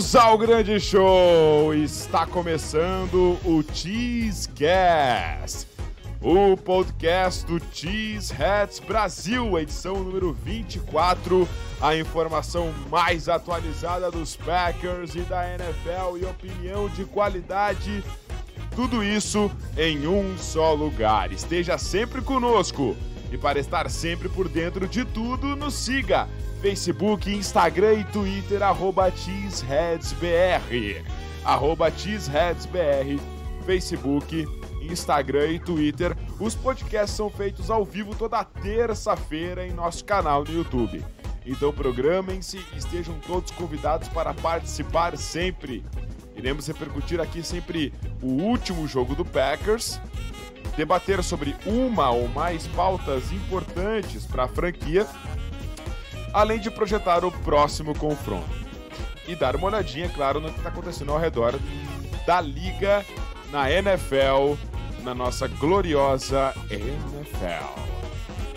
[0.00, 1.74] Bem-vindos ao grande show!
[1.74, 5.66] Está começando o Cheesecast,
[6.22, 11.46] o podcast do Cheeseheads Brasil, edição número 24,
[11.82, 18.02] a informação mais atualizada dos Packers e da NFL e opinião de qualidade,
[18.74, 21.30] tudo isso em um só lugar.
[21.30, 22.96] Esteja sempre conosco
[23.30, 26.28] e para estar sempre por dentro de tudo, nos siga
[26.60, 31.02] Facebook, Instagram e Twitter, arroba cheeseheadsbr.
[31.44, 33.18] Arroba cheeseheadsbr,
[33.64, 34.46] Facebook,
[34.82, 36.16] Instagram e Twitter.
[36.38, 41.04] Os podcasts são feitos ao vivo toda terça-feira em nosso canal no YouTube.
[41.46, 45.84] Então programem-se e estejam todos convidados para participar sempre.
[46.36, 47.92] Iremos repercutir aqui sempre
[48.22, 50.00] o último jogo do Packers,
[50.80, 55.06] debater sobre uma ou mais pautas importantes para a franquia
[56.32, 58.48] além de projetar o próximo confronto.
[59.28, 61.54] E dar uma olhadinha, claro, no que está acontecendo ao redor
[62.26, 63.04] da liga
[63.50, 64.54] na NFL,
[65.02, 67.78] na nossa gloriosa NFL.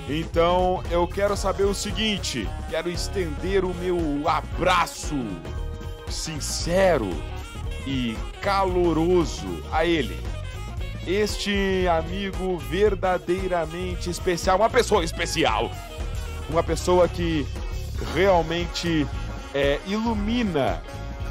[0.08, 5.18] Então eu quero saber o seguinte: quero estender o meu abraço
[6.10, 7.10] sincero
[7.86, 10.33] e caloroso a ele.
[11.06, 15.70] Este amigo verdadeiramente especial, uma pessoa especial,
[16.50, 17.46] uma pessoa que
[18.14, 19.06] realmente
[19.54, 20.82] é, ilumina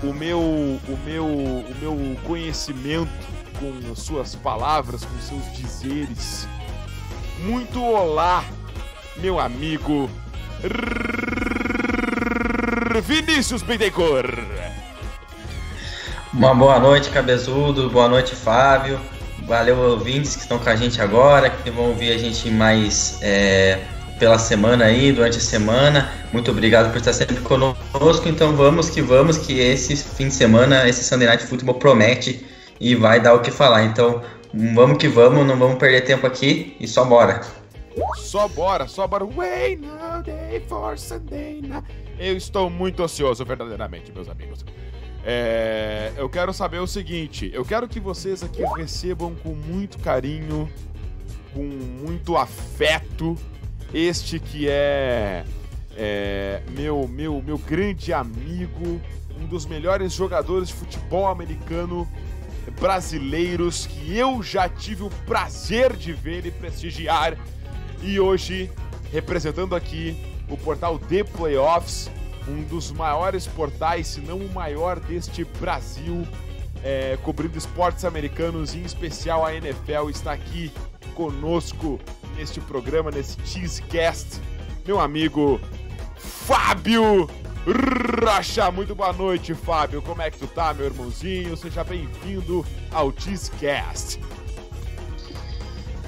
[0.02, 3.10] o meu, o, meu, o meu conhecimento
[3.58, 6.46] com suas palavras, com seus dizeres.
[7.38, 8.44] Muito olá,
[9.16, 10.10] meu amigo
[13.02, 14.38] Vinícius Bittencourt.
[16.32, 17.90] Uma boa noite, cabezudo.
[17.90, 19.00] Boa noite, Fábio.
[19.46, 23.80] Valeu, ouvintes que estão com a gente agora, que vão ouvir a gente mais é,
[24.18, 26.12] pela semana aí, durante a semana.
[26.32, 28.28] Muito obrigado por estar sempre conosco.
[28.28, 32.46] Então vamos que vamos, que esse fim de semana, esse Sunday Night Football promete
[32.80, 33.84] e vai dar o que falar.
[33.84, 34.22] Então
[34.74, 37.40] vamos que vamos, não vamos perder tempo aqui e só bora.
[38.16, 39.24] Só bora, só bora.
[39.24, 41.84] Wait no day for Sunday night.
[42.18, 44.64] Eu estou muito ansioso, verdadeiramente, meus amigos.
[45.24, 50.70] É, eu quero saber o seguinte: eu quero que vocês aqui recebam com muito carinho,
[51.54, 53.36] com muito afeto,
[53.94, 55.44] este que é,
[55.96, 59.00] é meu, meu, meu grande amigo,
[59.40, 62.08] um dos melhores jogadores de futebol americano
[62.80, 67.36] brasileiros que eu já tive o prazer de ver e prestigiar.
[68.02, 68.70] E hoje,
[69.12, 70.16] representando aqui
[70.48, 72.10] o portal The Playoffs,
[72.48, 76.26] um dos maiores portais, se não o maior deste Brasil,
[76.82, 80.72] é, cobrindo esportes americanos, em especial a NFL, está aqui
[81.14, 82.00] conosco
[82.36, 84.40] neste programa, nesse Cheesecast,
[84.86, 85.60] meu amigo
[86.16, 87.28] Fábio
[88.20, 88.70] Rocha.
[88.70, 90.02] Muito boa noite, Fábio.
[90.02, 91.56] Como é que tu tá, meu irmãozinho?
[91.56, 94.18] Seja bem-vindo ao Cheesecast.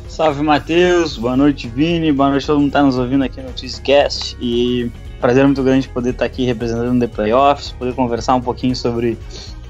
[0.08, 1.16] Salve, Matheus.
[1.16, 2.12] Boa noite, Vini.
[2.12, 4.36] Boa noite todo mundo que tá nos ouvindo aqui no Cheesecast.
[4.40, 4.90] E
[5.20, 9.18] prazer muito grande poder estar aqui representando The Playoffs, poder conversar um pouquinho sobre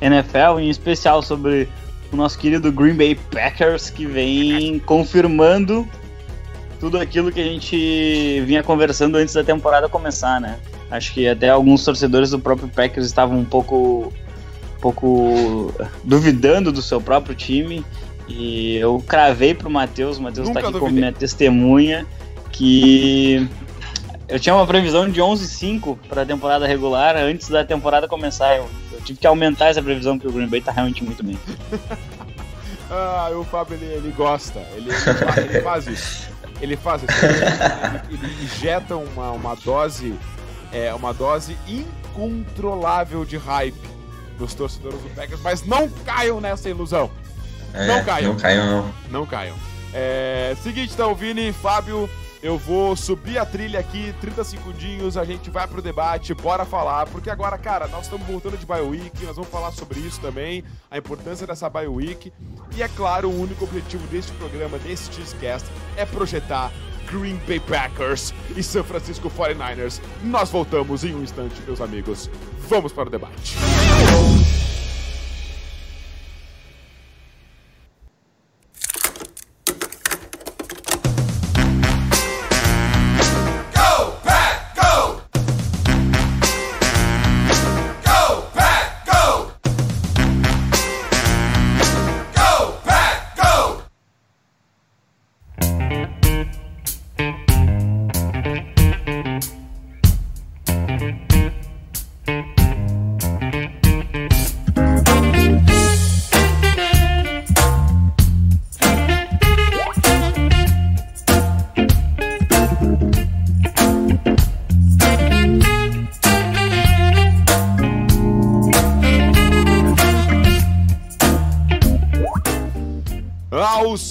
[0.01, 1.69] NFL, em especial sobre
[2.13, 5.87] o nosso querido Green Bay Packers, que vem confirmando
[6.81, 10.59] tudo aquilo que a gente vinha conversando antes da temporada começar, né?
[10.91, 14.13] Acho que até alguns torcedores do próprio Packers estavam um pouco,
[14.77, 15.73] um pouco
[16.05, 17.85] duvidando do seu próprio time.
[18.29, 20.81] E eu cravei pro Matheus, o Matheus tá aqui duvidei.
[20.81, 22.07] como minha testemunha,
[22.53, 23.49] que
[24.29, 28.57] eu tinha uma previsão de 11-5 para a temporada regular antes da temporada começar.
[28.57, 31.39] Eu, eu, tive que aumentar essa previsão porque o Green Bay tá realmente muito bem.
[32.91, 36.29] ah, o Fábio ele, ele gosta, ele, ele, ele faz isso.
[36.61, 37.13] Ele faz isso.
[37.25, 40.15] Ele, ele, injeta uma, uma dose.
[40.73, 43.95] É, uma dose incontrolável de hype
[44.37, 47.09] dos torcedores do Packers, mas não caiam nessa ilusão.
[47.73, 48.33] É, não caiam.
[48.33, 48.95] Não caiam, não.
[49.11, 49.57] Não caiam.
[49.93, 52.11] É, seguinte, então, Vini, Fábio,
[52.45, 57.07] eu vou subir a trilha aqui, 30 segundinhos, a gente vai pro debate, bora falar,
[57.07, 60.99] porque agora, cara, nós estamos voltando de BioWeek, nós vamos falar sobre isso também, a
[60.99, 62.31] importância dessa BioWeek,
[62.77, 66.71] e é claro, o único objetivo deste programa, desse Cheesecast, é projetar
[67.11, 70.03] Green Bay Packers e San Francisco 49ers.
[70.23, 72.29] Nós voltamos em um instante, meus amigos.
[72.69, 73.57] Vamos para o debate.
[73.57, 74.34] o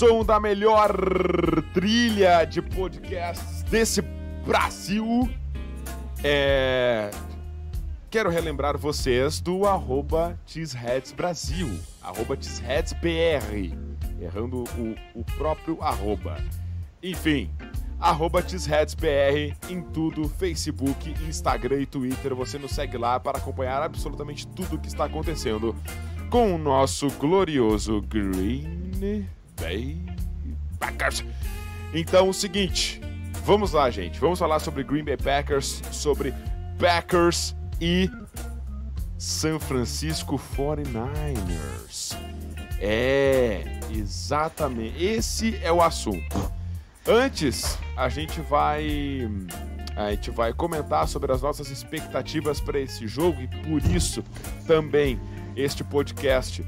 [0.06, 0.92] som da melhor
[1.74, 4.02] trilha de podcasts desse
[4.46, 5.30] Brasil.
[6.22, 7.10] É...
[8.12, 10.38] Quero relembrar vocês do arroba
[11.16, 13.74] Brasil, arroba BR,
[14.22, 16.38] errando o, o próprio arroba.
[17.02, 17.50] Enfim,
[17.98, 22.36] arroba BR em tudo, Facebook, Instagram e Twitter.
[22.36, 25.74] Você nos segue lá para acompanhar absolutamente tudo o que está acontecendo
[26.30, 28.84] com o nosso glorioso Green
[30.80, 31.24] Packers.
[31.94, 33.00] Então, o seguinte,
[33.44, 34.20] vamos lá, gente.
[34.20, 36.34] Vamos falar sobre Green Bay Packers, sobre
[36.80, 38.10] Packers e
[39.18, 42.18] San Francisco 49ers.
[42.80, 45.02] É, exatamente.
[45.02, 46.52] Esse é o assunto.
[47.08, 49.30] Antes, a gente vai
[49.96, 54.24] a gente vai comentar sobre as nossas expectativas para esse jogo e por isso
[54.66, 55.20] também
[55.56, 56.66] este podcast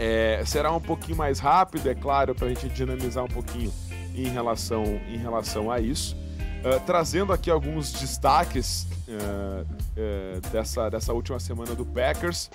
[0.00, 3.70] é, será um pouquinho mais rápido, é claro, para a gente dinamizar um pouquinho
[4.14, 6.16] em relação, em relação a isso.
[6.16, 12.50] Uh, trazendo aqui alguns destaques uh, uh, dessa, dessa última semana do Packers,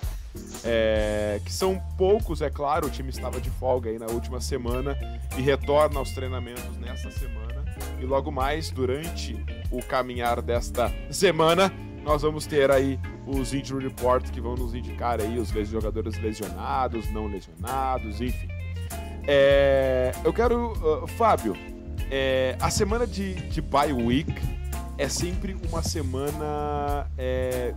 [0.64, 4.98] é, que são poucos, é claro, o time estava de folga aí na última semana
[5.38, 7.64] e retorna aos treinamentos nessa semana.
[8.00, 9.36] E logo mais, durante
[9.70, 11.72] o caminhar desta semana,
[12.04, 17.10] nós vamos ter aí os injury reports que vão nos indicar aí os jogadores lesionados,
[17.10, 18.48] não lesionados, enfim.
[19.26, 21.56] É, eu quero, uh, Fábio,
[22.10, 24.32] é, a semana de, de bye week
[24.96, 27.74] é sempre uma semana é,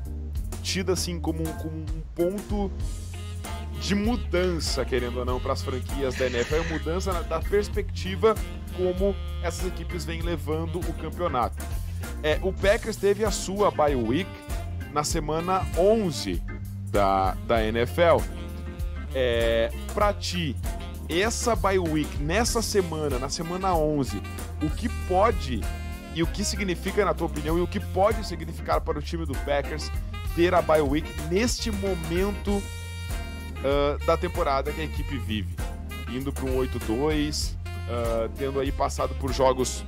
[0.61, 2.71] tida assim como, como um ponto
[3.81, 8.35] de mudança, querendo ou não, para as franquias da NFL, é mudança da perspectiva
[8.77, 11.57] como essas equipes vêm levando o campeonato.
[12.21, 14.29] É, o Packers teve a sua bye week
[14.93, 16.41] na semana 11
[16.91, 18.23] da, da NFL.
[19.13, 20.55] É, para ti,
[21.07, 24.21] essa bye week nessa semana, na semana 11,
[24.61, 25.61] o que pode
[26.13, 29.25] e o que significa, na tua opinião, e o que pode significar para o time
[29.25, 29.91] do Packers
[30.35, 35.55] ter a bye week neste momento uh, da temporada que a equipe vive?
[36.09, 39.83] Indo para um 8-2, uh, tendo aí passado por jogos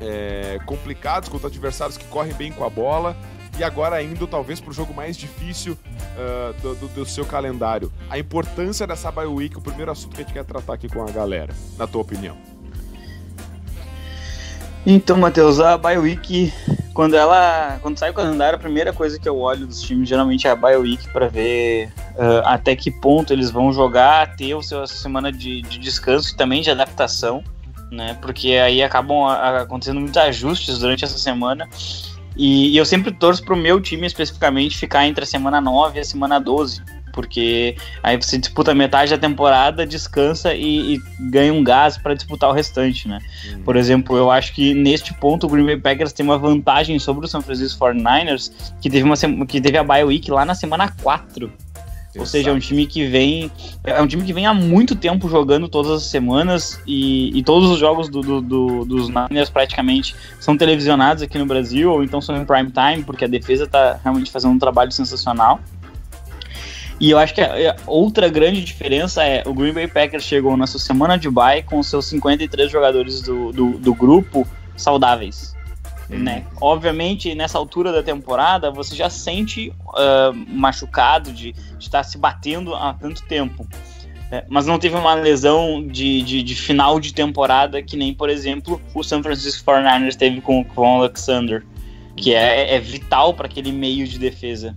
[0.00, 3.16] é, complicados contra adversários que correm bem com a bola
[3.60, 7.92] e agora indo talvez para o jogo mais difícil uh, do, do, do, seu calendário.
[8.08, 11.02] A importância dessa bye week, o primeiro assunto que a gente quer tratar aqui com
[11.02, 12.36] a galera, na tua opinião.
[14.86, 16.50] Então, Matheus, a bye week,
[16.94, 20.46] quando ela, quando sai o calendário, a primeira coisa que eu olho dos times geralmente
[20.46, 24.62] é a bye week para ver uh, até que ponto eles vão jogar, ter o
[24.62, 27.44] seu semana de, de descanso e também de adaptação
[27.90, 28.16] né?
[28.22, 31.68] Porque aí acabam acontecendo muitos ajustes durante essa semana.
[32.36, 35.98] E, e eu sempre torço para o meu time especificamente ficar entre a semana 9
[35.98, 36.82] e a semana 12.
[37.12, 42.48] Porque aí você disputa metade da temporada, descansa e, e ganha um gás para disputar
[42.48, 43.18] o restante, né?
[43.46, 43.62] Uhum.
[43.62, 47.26] Por exemplo, eu acho que neste ponto o Green Bay Packers tem uma vantagem sobre
[47.26, 50.94] o San Francisco 49ers, que teve, uma, que teve a bye week lá na semana
[51.02, 51.52] 4
[52.18, 53.50] ou seja, é um time que vem.
[53.84, 57.70] É um time que vem há muito tempo jogando todas as semanas e, e todos
[57.70, 62.20] os jogos do, do, do, dos Niners praticamente são televisionados aqui no Brasil, ou então
[62.20, 65.60] são em prime time, porque a defesa está realmente fazendo um trabalho sensacional.
[66.98, 70.56] E eu acho que a, a outra grande diferença é o Green Bay Packers chegou
[70.56, 75.54] nessa semana de bye com seus 53 jogadores do, do, do grupo saudáveis.
[76.10, 76.44] Né?
[76.60, 82.92] Obviamente, nessa altura da temporada, você já sente uh, machucado de, estar se batendo há
[82.94, 83.66] tanto tempo.
[84.30, 88.30] É, mas não teve uma lesão de, de, de, final de temporada que nem, por
[88.30, 91.64] exemplo, o San Francisco 49ers teve com, com o Alexander,
[92.16, 94.76] que é, é vital para aquele meio de defesa.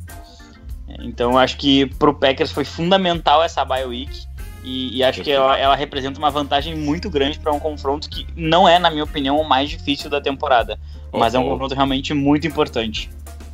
[0.99, 4.25] Então, acho que para o Packers foi fundamental essa bye week.
[4.63, 8.25] E, e acho que ela, ela, representa uma vantagem muito grande para um confronto que
[8.33, 10.79] não é, na minha opinião, o mais difícil da temporada.
[11.13, 11.51] Oh, mas é um oh.
[11.51, 13.09] confronto realmente muito importante.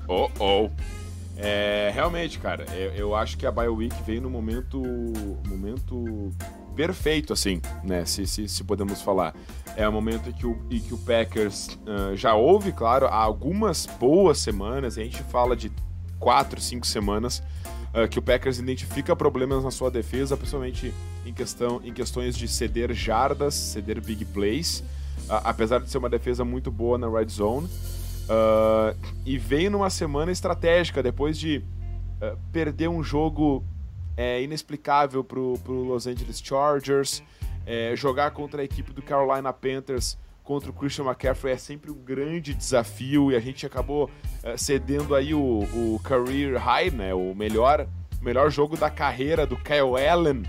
[0.08, 0.70] Oh, oh.
[1.38, 4.82] É, realmente, cara, eu, eu acho que a BioWeek veio no momento,
[5.48, 6.32] momento
[6.76, 8.06] perfeito, assim, né?
[8.06, 9.34] Se, se, se podemos falar.
[9.76, 13.16] É o momento em que o, em que o Packers uh, já houve, claro, há
[13.16, 15.72] algumas boas semanas, a gente fala de
[16.18, 17.44] quatro, cinco semanas,
[17.94, 20.94] uh, que o Packers identifica problemas na sua defesa, principalmente
[21.26, 24.84] em, questão, em questões de ceder jardas, ceder big plays,
[25.30, 27.68] uh, apesar de ser uma defesa muito boa na red zone.
[27.68, 28.96] Uh,
[29.26, 31.64] e veio numa semana estratégica, depois de
[32.52, 33.64] perder um jogo
[34.18, 37.24] é, inexplicável para o Los Angeles Chargers,
[37.66, 40.18] é, jogar contra a equipe do Carolina Panthers
[40.50, 44.06] contra o Christian McCaffrey é sempre um grande desafio e a gente acabou
[44.44, 47.88] uh, cedendo aí o, o career high, né, o melhor,
[48.20, 50.42] melhor jogo da carreira do Kyle Allen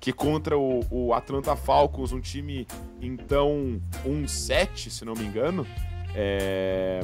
[0.00, 2.66] que contra o, o Atlanta Falcons, um time
[3.00, 5.66] então 1-7, se não me engano,
[6.14, 7.00] é,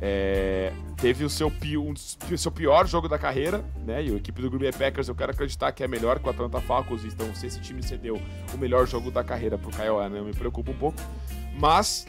[0.00, 4.04] é, teve o seu, um, o seu pior jogo da carreira, né?
[4.04, 6.30] E a equipe do Green Bay Packers, eu quero acreditar que é melhor que o
[6.30, 8.20] Atlanta Falcons, então se esse time cedeu
[8.54, 10.98] o melhor jogo da carreira pro Kyle Allen, me preocupa um pouco.
[11.58, 12.06] Mas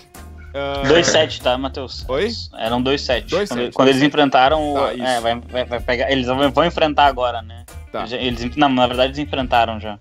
[0.86, 1.44] 2-7, uh...
[1.44, 2.06] tá, Matheus?
[2.08, 2.30] Oi?
[2.58, 3.48] Eram 2-7.
[3.48, 4.74] Quando, quando eles enfrentaram.
[4.74, 6.12] Tá, é, vai, vai, vai, pegar.
[6.12, 7.66] Eles vão enfrentar agora, né?
[7.92, 8.06] Tá.
[8.12, 10.00] Eles, não, na verdade eles enfrentaram já.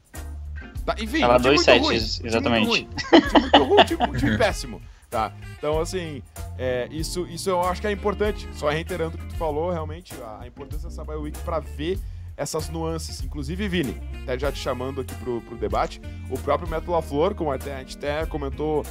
[0.84, 2.66] Tá, enfim, Tava 2-7, exatamente.
[2.70, 4.82] Time muito ruim, time, muito ruim, time péssimo.
[5.10, 5.32] Tá?
[5.56, 6.22] Então, assim,
[6.58, 8.48] é, isso, isso eu acho que é importante.
[8.52, 11.98] Só reiterando o que tu falou, realmente, a, a importância dessa Bio Week para ver
[12.36, 13.22] essas nuances.
[13.22, 16.00] Inclusive, Vini, até já te chamando aqui pro, pro debate,
[16.30, 18.84] o próprio Metal LaFleur, como até, a gente até comentou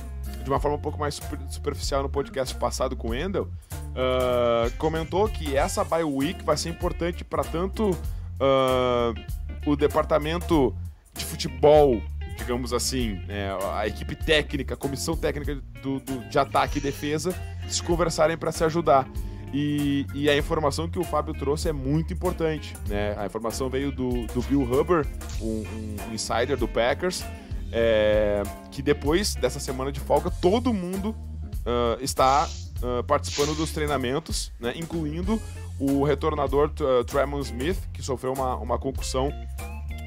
[0.44, 4.72] de uma forma um pouco mais super, superficial no podcast passado com o Endel, uh,
[4.78, 7.98] comentou que essa Bio Week vai ser importante para tanto
[8.40, 10.76] uh, o departamento
[11.14, 12.02] de futebol
[12.38, 17.34] digamos assim, é, a equipe técnica, a comissão técnica do, do, de ataque e defesa
[17.68, 19.08] se conversarem para se ajudar.
[19.54, 22.76] E, e, a informação que o Fábio trouxe é muito importante.
[22.90, 23.16] Né?
[23.18, 25.08] A informação veio do, do Bill Huber,
[25.42, 25.64] um,
[26.10, 27.24] um insider do Packers,
[27.72, 31.16] é, que depois dessa semana de folga, todo mundo
[31.62, 32.50] uh, está
[32.86, 34.74] uh, participando dos treinamentos, né?
[34.76, 35.42] incluindo
[35.80, 39.32] o retornador uh, Tremon Smith, que sofreu uma, uma concussão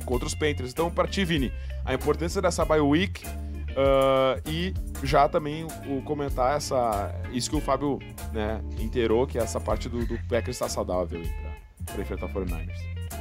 [0.04, 0.70] contra os Panthers.
[0.70, 1.52] Então, para ti, Vini,
[1.84, 7.60] a importância dessa bye week uh, e já também o comentar essa isso que o
[7.60, 7.98] Fábio
[8.32, 11.20] né, inteirou, que é essa parte do, do Packers estar saudável
[11.84, 13.17] para enfrentar o 49ers.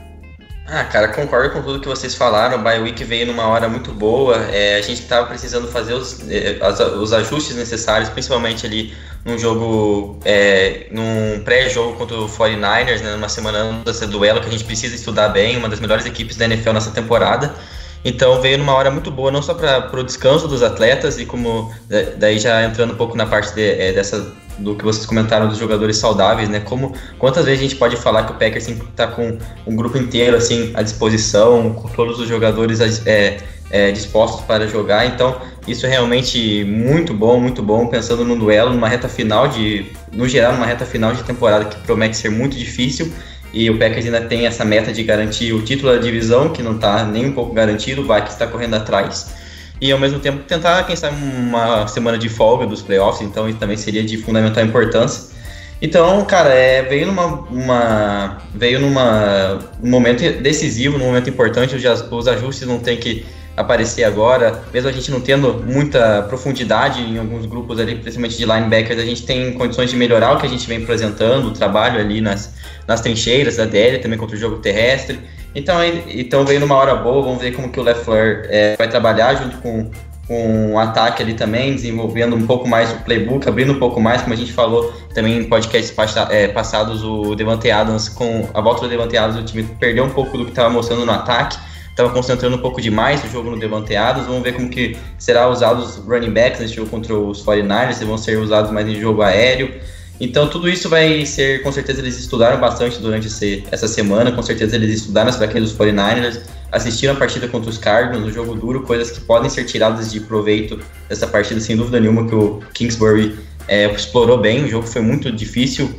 [0.70, 2.58] Ah, cara, concordo com tudo que vocês falaram.
[2.58, 4.36] O bye week veio numa hora muito boa.
[4.52, 6.60] É, a gente estava precisando fazer os, é,
[7.00, 8.94] os ajustes necessários, principalmente ali
[9.24, 14.48] num jogo, é, num pré-jogo contra o 49ers, né, numa semana antes desse duelo que
[14.48, 17.56] a gente precisa estudar bem, uma das melhores equipes da NFL nessa temporada.
[18.04, 21.74] Então veio numa hora muito boa, não só para o descanso dos atletas e como
[22.18, 25.58] daí já entrando um pouco na parte de, é, dessa do que vocês comentaram dos
[25.58, 26.60] jogadores saudáveis, né?
[26.60, 29.98] Como quantas vezes a gente pode falar que o Packers sempre está com um grupo
[29.98, 33.38] inteiro assim à disposição, com todos os jogadores é,
[33.70, 35.06] é, dispostos para jogar.
[35.06, 37.88] Então isso é realmente muito bom, muito bom.
[37.88, 41.78] Pensando no duelo, numa reta final de, no geral, numa reta final de temporada que
[41.82, 43.12] promete ser muito difícil.
[43.54, 46.76] E o Packers ainda tem essa meta de garantir o título da divisão, que não
[46.76, 49.37] está nem um pouco garantido, vai que está correndo atrás
[49.80, 53.58] e ao mesmo tempo tentar, quem sabe, uma semana de folga dos playoffs, então isso
[53.58, 55.36] também seria de fundamental importância.
[55.80, 62.12] Então, cara, é, veio numa uma, veio numa um momento decisivo, num momento importante, os,
[62.12, 67.18] os ajustes não tem que aparecer agora, mesmo a gente não tendo muita profundidade em
[67.18, 70.50] alguns grupos ali, principalmente de linebackers, a gente tem condições de melhorar o que a
[70.50, 72.54] gente vem apresentando, o trabalho ali nas,
[72.88, 75.20] nas trincheiras da DL, também contra o jogo terrestre.
[75.58, 79.34] Então, então veio numa hora boa, vamos ver como que o LeFleur é, vai trabalhar
[79.34, 79.90] junto com,
[80.28, 84.22] com o ataque ali também, desenvolvendo um pouco mais o playbook, abrindo um pouco mais,
[84.22, 85.92] como a gente falou também em podcasts
[86.30, 90.12] é, passados, o Devante Adams, com a volta do Devante Adams, o time perdeu um
[90.12, 91.58] pouco do que estava mostrando no ataque,
[91.90, 95.48] estava concentrando um pouco demais o jogo no Devante Adams, vamos ver como que será
[95.48, 98.94] usado os running backs nesse jogo contra os 49ers, se vão ser usados mais em
[98.94, 99.74] jogo aéreo,
[100.20, 104.42] então tudo isso vai ser, com certeza eles estudaram bastante durante esse, essa semana, com
[104.42, 108.56] certeza eles estudaram as fraquezas dos 49ers, assistiram a partida contra os Cardinals, um jogo
[108.56, 112.62] duro, coisas que podem ser tiradas de proveito dessa partida, sem dúvida nenhuma, que o
[112.74, 115.94] Kingsbury é, explorou bem, o jogo foi muito difícil,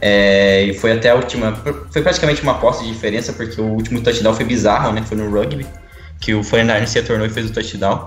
[0.00, 1.56] é, e foi até a última,
[1.90, 5.30] foi praticamente uma posse de diferença, porque o último touchdown foi bizarro, né, foi no
[5.30, 5.66] rugby,
[6.20, 8.06] que o 49ers se retornou e fez o touchdown.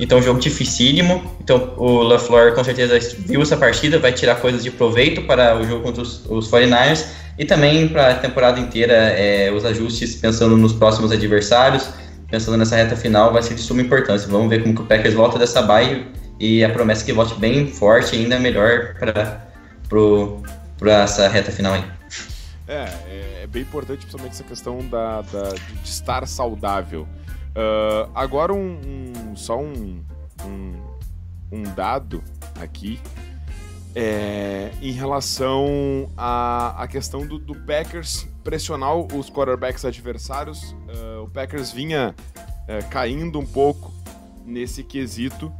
[0.00, 1.22] Então, um jogo dificílimo.
[1.40, 5.64] Então, o LaFleur com certeza viu essa partida, vai tirar coisas de proveito para o
[5.64, 7.06] jogo contra os, os 49ers
[7.38, 11.90] e também para a temporada inteira, é, os ajustes pensando nos próximos adversários,
[12.30, 14.26] pensando nessa reta final, vai ser de suma importância.
[14.28, 16.06] Vamos ver como que o Packers volta dessa bye
[16.38, 21.84] e a promessa é que volte bem forte ainda melhor para essa reta final aí.
[22.66, 25.50] É, é, é, bem importante, principalmente essa questão da, da
[25.82, 27.06] de estar saudável.
[27.50, 28.78] Uh, agora um,
[29.30, 30.04] um só um,
[30.44, 30.74] um,
[31.50, 32.22] um, dado
[32.60, 33.00] aqui
[33.92, 40.72] é, em relação à, questão do, do, Packers pressionar os quarterbacks adversários.
[40.72, 43.92] Uh, o Packers vinha uh, caindo um pouco
[44.46, 45.52] nesse quesito,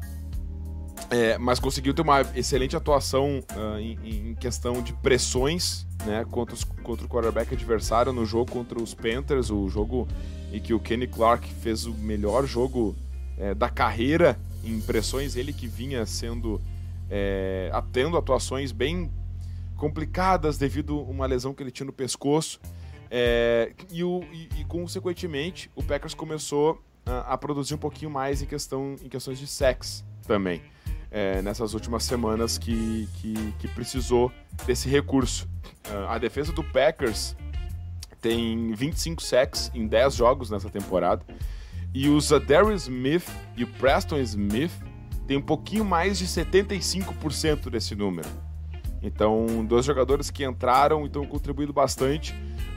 [1.10, 3.42] é, mas conseguiu ter uma excelente atuação
[3.80, 8.80] em, em, questão de pressões né, contra, os, contra o quarterback adversário no jogo contra
[8.80, 10.06] os Panthers, o jogo
[10.52, 12.94] e que o Kenny Clark fez o melhor jogo
[13.36, 16.60] é, da carreira em impressões, ele que vinha sendo
[17.10, 19.10] é, tendo atuações bem
[19.76, 22.60] complicadas devido a uma lesão que ele tinha no pescoço.
[23.10, 28.40] É, e, o, e, e, consequentemente o Packers começou a, a produzir um pouquinho mais
[28.40, 30.62] em, questão, em questões de sex também.
[31.10, 34.30] É, nessas últimas semanas que, que, que precisou
[34.64, 35.48] desse recurso.
[35.88, 37.34] Uh, a defesa do Packers
[38.20, 41.24] tem 25 sacks em 10 jogos nessa temporada.
[41.92, 44.70] E o Zadarius Smith e o Preston Smith
[45.26, 48.28] têm um pouquinho mais de 75% desse número.
[49.02, 52.32] Então, dois jogadores que entraram e estão contribuindo bastante.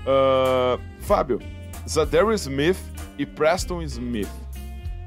[0.06, 1.40] Uh, Fábio,
[1.88, 2.78] Zadarius Smith
[3.18, 4.30] e Preston Smith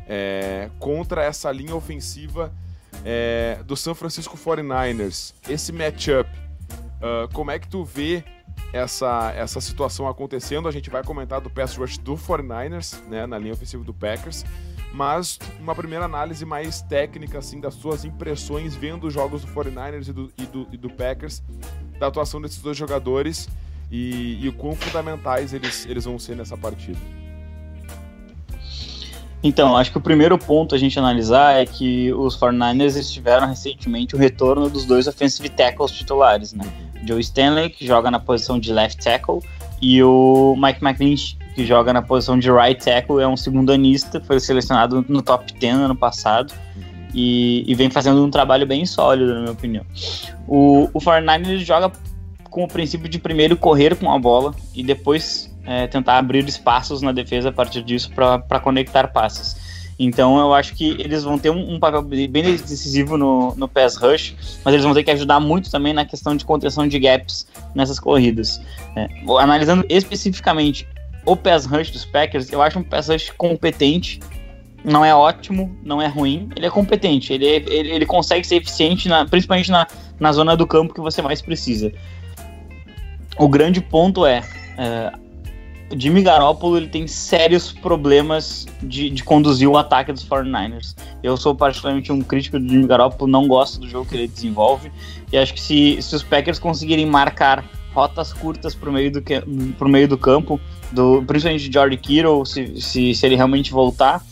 [0.07, 2.53] é, contra essa linha ofensiva
[3.09, 5.33] é, do San Francisco 49ers.
[5.49, 8.25] Esse matchup, uh, como é que tu vê
[8.73, 10.69] essa, essa situação acontecendo.
[10.69, 14.45] A gente vai comentar do pass rush do 49ers, né, na linha ofensiva do Packers,
[14.93, 20.09] mas uma primeira análise mais técnica, assim, das suas impressões vendo os jogos do 49ers
[20.09, 21.43] e do, e do, e do Packers,
[21.99, 23.49] da atuação desses dois jogadores
[23.91, 26.99] e, e o quão fundamentais eles, eles vão ser nessa partida.
[29.47, 34.17] Então, acho que o primeiro ponto a gente analisar é que os 49ers tiveram recentemente
[34.17, 36.65] o retorno dos dois offensive tackles titulares, né?
[37.07, 39.39] Joe Stanley, que joga na posição de left tackle,
[39.81, 44.21] e o Mike McGlinch, que joga na posição de right tackle, é um segundo anista,
[44.21, 46.53] foi selecionado no top 10 ano passado
[47.15, 49.87] e, e, vem fazendo um trabalho bem sólido, na minha opinião.
[50.49, 51.93] O, o 49 joga
[52.51, 57.03] com o princípio de primeiro correr com a bola e depois é, tentar abrir espaços
[57.03, 59.57] na defesa a partir disso para conectar passes.
[59.99, 63.97] Então eu acho que eles vão ter um, um, papel bem decisivo no, no pass
[63.97, 67.47] rush, mas eles vão ter que ajudar muito também na questão de contenção de gaps
[67.75, 68.61] nessas corridas.
[68.95, 69.09] É,
[69.41, 70.87] analisando especificamente
[71.25, 74.21] o pass rush dos Packers, eu acho um pass rush competente.
[74.85, 78.57] Não é ótimo, não é ruim, ele é competente, ele, é, ele, ele consegue ser
[78.57, 79.85] eficiente, na, principalmente na,
[80.21, 81.91] na zona do campo que você mais precisa.
[83.37, 84.45] O grande ponto é,
[84.79, 85.13] é
[85.95, 90.97] Jimmy Garoppolo ele tem sérios problemas de, de conduzir o ataque dos 49ers.
[91.23, 94.91] Eu sou particularmente um crítico do Jimmy Garoppolo, não gosto do jogo que ele desenvolve.
[95.33, 99.23] E acho que se, se os Packers conseguirem marcar rotas curtas o meio, do,
[99.79, 100.61] pro meio do campo,
[100.93, 104.23] do, principalmente de George Kittle, se, se, se ele realmente voltar,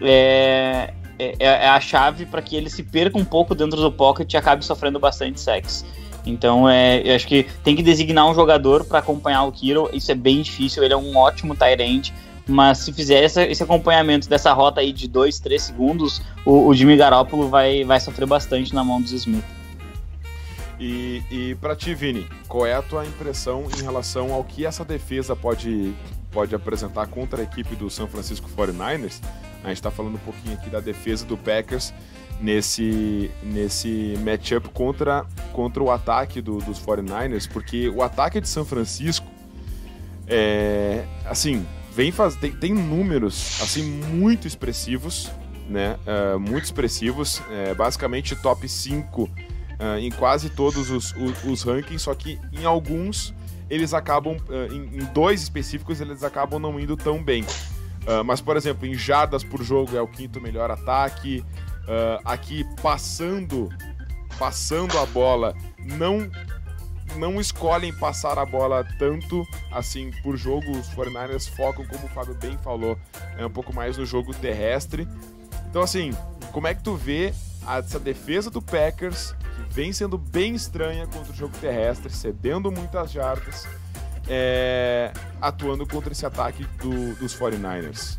[0.00, 4.32] é, é, é a chave para que ele se perca um pouco dentro do pocket
[4.32, 5.84] e acabe sofrendo bastante sacks.
[6.26, 9.88] Então, é, eu acho que tem que designar um jogador para acompanhar o Kiro.
[9.92, 10.82] Isso é bem difícil.
[10.82, 12.10] Ele é um ótimo Tyrant.
[12.48, 16.74] Mas se fizer essa, esse acompanhamento dessa rota aí de 2, 3 segundos, o, o
[16.74, 19.44] Jimmy Garoppolo vai, vai sofrer bastante na mão dos Smith.
[20.78, 24.84] E, e para ti, Vini, qual é a tua impressão em relação ao que essa
[24.84, 25.92] defesa pode,
[26.30, 29.20] pode apresentar contra a equipe do San Francisco 49ers?
[29.64, 31.92] A gente está falando um pouquinho aqui da defesa do Packers
[32.40, 38.64] nesse, nesse matchup contra, contra o ataque do, dos 49ers, porque o ataque de São
[38.64, 39.26] Francisco
[40.28, 45.30] é assim, vem faz, tem, tem números assim muito expressivos,
[45.68, 45.96] né?
[46.06, 49.30] Uh, muito expressivos, é, basicamente top 5 uh,
[49.78, 53.34] é, em quase todos os, os, os, rankings, só que em alguns
[53.68, 54.36] eles acabam,
[54.70, 57.44] em, em, dois específicos, eles acabam não indo tão bem.
[58.24, 61.44] mas, por exemplo, em jardas por jogo é o quinto melhor ataque,
[61.86, 63.68] uh, aqui passando
[64.38, 66.30] passando a bola, não
[67.16, 70.70] não escolhem passar a bola tanto assim por jogo.
[70.72, 72.98] Os 49ers focam, como o Fábio bem falou,
[73.38, 75.08] é um pouco mais no jogo terrestre.
[75.68, 76.12] Então, assim,
[76.52, 77.32] como é que tu vê
[77.66, 79.34] essa defesa do Packers,
[79.68, 83.66] que vem sendo bem estranha contra o jogo terrestre, cedendo muitas jardas,
[84.28, 88.18] é, atuando contra esse ataque do, dos 49ers?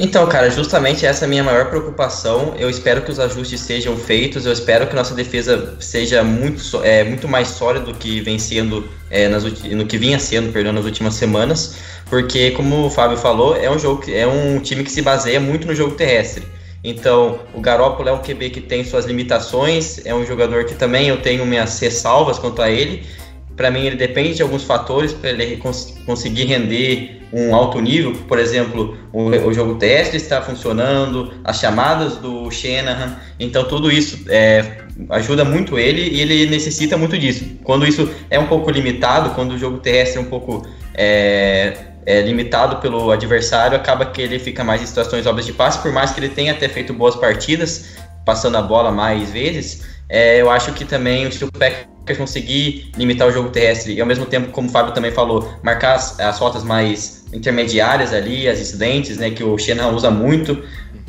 [0.00, 2.54] Então, cara, justamente essa é a minha maior preocupação.
[2.58, 7.04] Eu espero que os ajustes sejam feitos, eu espero que nossa defesa seja muito, é,
[7.04, 10.84] muito mais sólida do que vem sendo é, nas, no que vinha sendo, perdão, nas
[10.84, 11.76] últimas semanas,
[12.08, 15.66] porque como o Fábio falou, é um jogo é um time que se baseia muito
[15.66, 16.42] no jogo terrestre.
[16.84, 21.08] Então, o Garópolo é um QB que tem suas limitações, é um jogador que também
[21.08, 23.06] eu tenho minhas ressalvas quanto a ele,
[23.56, 28.12] para mim ele depende de alguns fatores para ele cons conseguir render um alto nível,
[28.28, 34.26] por exemplo, o, o, jogo teste está funcionando, as chamadas do Shanahan, então tudo isso
[34.28, 37.56] é, ajuda muito ele e ele necessita muito disso.
[37.64, 42.20] Quando isso é um pouco limitado, quando o jogo terrestre é um pouco é, é
[42.20, 46.10] limitado pelo adversário, acaba que ele fica mais em situações óbvias de passe, por mais
[46.10, 50.72] que ele tenha até feito boas partidas, passando a bola mais vezes, é, eu acho
[50.72, 54.70] que também o Packers conseguir limitar o jogo terrestre e ao mesmo tempo, como o
[54.70, 59.56] Fábio também falou, marcar as, as rotas mais intermediárias ali, as incidentes, né, que o
[59.56, 60.62] Shanahan usa muito,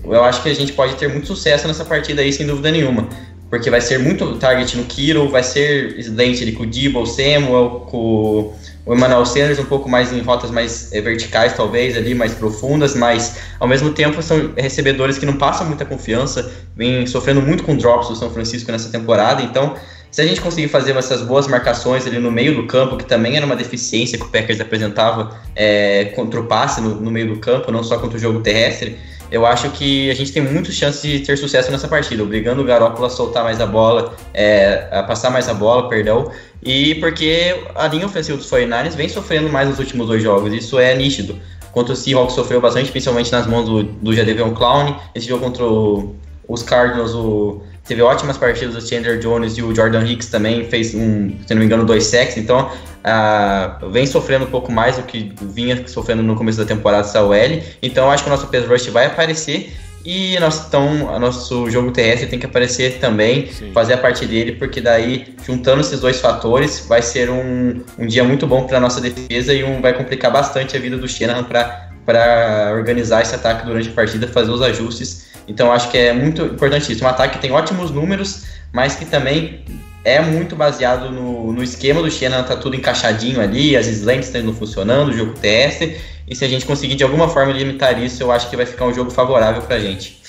[0.03, 3.08] eu acho que a gente pode ter muito sucesso nessa partida aí, sem dúvida nenhuma.
[3.49, 7.86] Porque vai ser muito target no Kiro, vai ser incidente ali com o Debo, Samuel,
[7.89, 8.53] com,
[8.86, 12.95] o Emmanuel Sanders um pouco mais em rotas mais é, verticais, talvez, ali, mais profundas,
[12.95, 17.77] mas ao mesmo tempo são recebedores que não passam muita confiança, vêm sofrendo muito com
[17.77, 19.75] drops do São Francisco nessa temporada, então
[20.13, 23.36] se a gente conseguir fazer essas boas marcações ali no meio do campo, que também
[23.36, 27.39] era uma deficiência que o Packers apresentava é, contra o passe no, no meio do
[27.39, 28.95] campo, não só contra o jogo terrestre,
[29.32, 32.63] eu acho que a gente tem muitas chances de ter sucesso nessa partida, obrigando o
[32.63, 36.30] Garoppolo a soltar mais a bola, é, a passar mais a bola, perdão,
[36.62, 40.78] e porque a linha ofensiva dos 49ers vem sofrendo mais nos últimos dois jogos, isso
[40.78, 41.39] é nítido.
[41.71, 45.65] Contra o Seahawks sofreu bastante, principalmente nas mãos do, do Jadeveon Clown, esse jogo contra
[45.65, 46.15] o,
[46.47, 50.93] os Cardinals, o teve ótimas partidas do Chandler Jones e o Jordan Hicks também fez
[50.96, 55.04] um, se não me engano, dois sacks, então uh, vem sofrendo um pouco mais do
[55.04, 57.36] que vinha sofrendo no começo da temporada essa OL,
[57.82, 59.74] então acho que o nosso pass rush vai aparecer
[60.06, 63.72] e nós, então, nosso jogo terrestre tem que aparecer também, Sim.
[63.72, 68.24] fazer a parte dele, porque daí, juntando esses dois fatores, vai ser um, um dia
[68.24, 71.46] muito bom para a nossa defesa e um, vai complicar bastante a vida do Shanahan
[71.46, 76.43] para organizar esse ataque durante a partida, fazer os ajustes então acho que é muito
[76.43, 77.03] importante isso.
[77.03, 79.63] Um ataque que tem ótimos números, mas que também
[80.03, 84.53] é muito baseado no, no esquema do Shannon, tá tudo encaixadinho ali, as slants estão
[84.53, 88.32] funcionando, o jogo TS, e se a gente conseguir de alguma forma limitar isso, eu
[88.32, 90.21] acho que vai ficar um jogo favorável pra gente.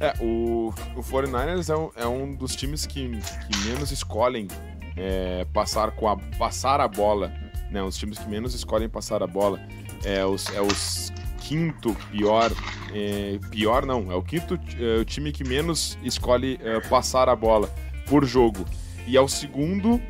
[0.00, 4.48] É, o, o 49ers é um, é um dos times que, que menos escolhem
[4.96, 7.32] é, passar, com a, passar a bola,
[7.70, 7.82] né?
[7.82, 9.60] Os times que menos escolhem passar a bola.
[10.04, 11.12] É os, é os
[11.42, 12.50] quinto pior.
[12.94, 17.36] É, pior não, é o quinto é, o time que menos escolhe é, passar a
[17.36, 17.68] bola
[18.06, 18.64] por jogo.
[19.06, 20.00] E é o segundo.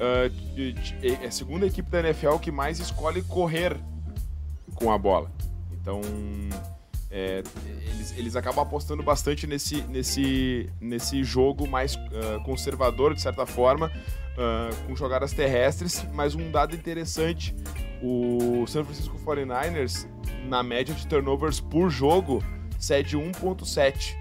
[0.00, 0.30] É,
[1.22, 3.76] é a segunda equipe da NFL que mais escolhe correr
[4.74, 5.30] com a bola.
[5.72, 6.00] Então.
[7.14, 7.42] É,
[8.02, 13.88] eles, eles acabam apostando bastante nesse, nesse, nesse jogo mais uh, conservador, de certa forma,
[13.88, 16.06] uh, com jogadas terrestres.
[16.14, 17.54] Mas um dado interessante:
[18.02, 20.06] o San Francisco 49ers
[20.44, 22.42] na média de turnovers por jogo,
[22.78, 24.14] cede 1.7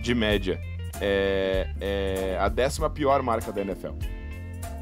[0.00, 0.60] de média.
[1.00, 3.94] É, é, a décima pior marca da NFL.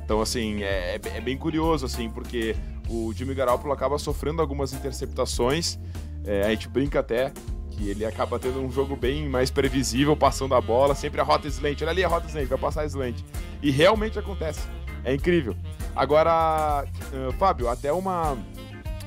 [0.05, 2.55] Então, assim, é, é, bem curioso, assim, porque
[2.89, 5.79] o Jimmy Garoppolo acaba sofrendo algumas interceptações.
[6.25, 7.33] É, a gente brinca até
[7.71, 11.49] que ele acaba tendo um jogo bem mais previsível, passando a bola, sempre a rota
[11.49, 11.81] slant.
[11.83, 13.17] Olha ali a rota slant, vai passar slant.
[13.63, 14.61] E realmente acontece.
[15.05, 15.57] É incrível.
[15.95, 18.37] Agora, uh, Fábio, até uma,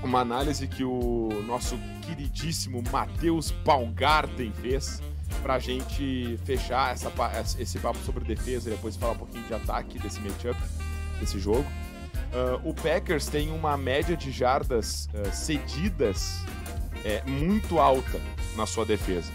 [0.06, 5.02] uma análise que o nosso queridíssimo Matheus Baumgarten fez
[5.41, 7.12] pra gente fechar essa,
[7.60, 10.60] esse papo sobre defesa e depois falar um pouquinho de ataque desse matchup,
[11.20, 11.65] desse jogo.
[12.34, 16.44] Uh, o Packers tem uma média de jardas uh, cedidas
[17.04, 18.20] é, muito alta
[18.56, 19.32] na sua defesa.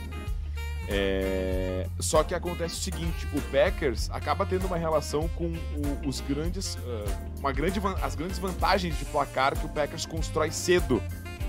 [0.93, 1.87] É...
[2.01, 5.53] Só que acontece o seguinte: o Packers acaba tendo uma relação com
[6.05, 11.01] os grandes, uh, uma grande, as grandes vantagens de placar que o Packers constrói cedo.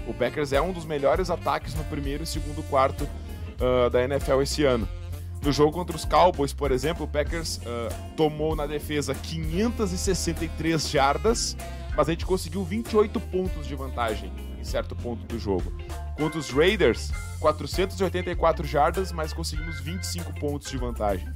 [0.08, 4.42] O Packers é um dos melhores ataques no primeiro e segundo quarto uh, da NFL
[4.42, 4.88] esse ano.
[5.44, 11.58] No jogo contra os Cowboys, por exemplo, o Packers uh, tomou na defesa 563 jardas,
[11.96, 15.74] mas a gente conseguiu 28 pontos de vantagem em certo ponto do jogo.
[16.18, 21.28] Contra os Raiders, 484 jardas, mas conseguimos 25 pontos de vantagem.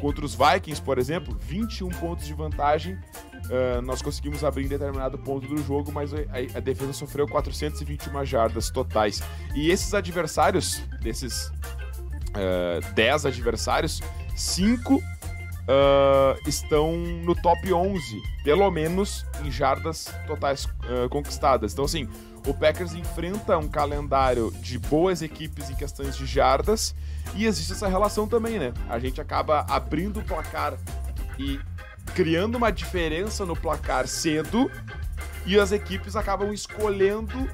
[0.00, 2.94] Contra os Vikings, por exemplo, 21 pontos de vantagem.
[2.94, 6.18] Uh, nós conseguimos abrir em determinado ponto do jogo, mas a,
[6.54, 9.20] a, defesa sofreu 421 jardas totais.
[9.54, 11.50] E esses adversários, desses
[12.30, 14.00] uh, ah, 10 adversários,
[14.36, 15.02] 5 uh,
[15.68, 18.00] ah, estão no top 11,
[18.44, 21.72] pelo menos em jardas totais uh, conquistadas.
[21.72, 22.08] Então, assim,
[22.46, 26.94] o Packers enfrenta um calendário de boas equipes em questões de jardas
[27.34, 28.72] e existe essa relação também, né?
[28.88, 30.74] A gente acaba abrindo o placar
[31.38, 31.60] e
[32.14, 34.70] criando uma diferença no placar cedo
[35.46, 37.48] e as equipes acabam escolhendo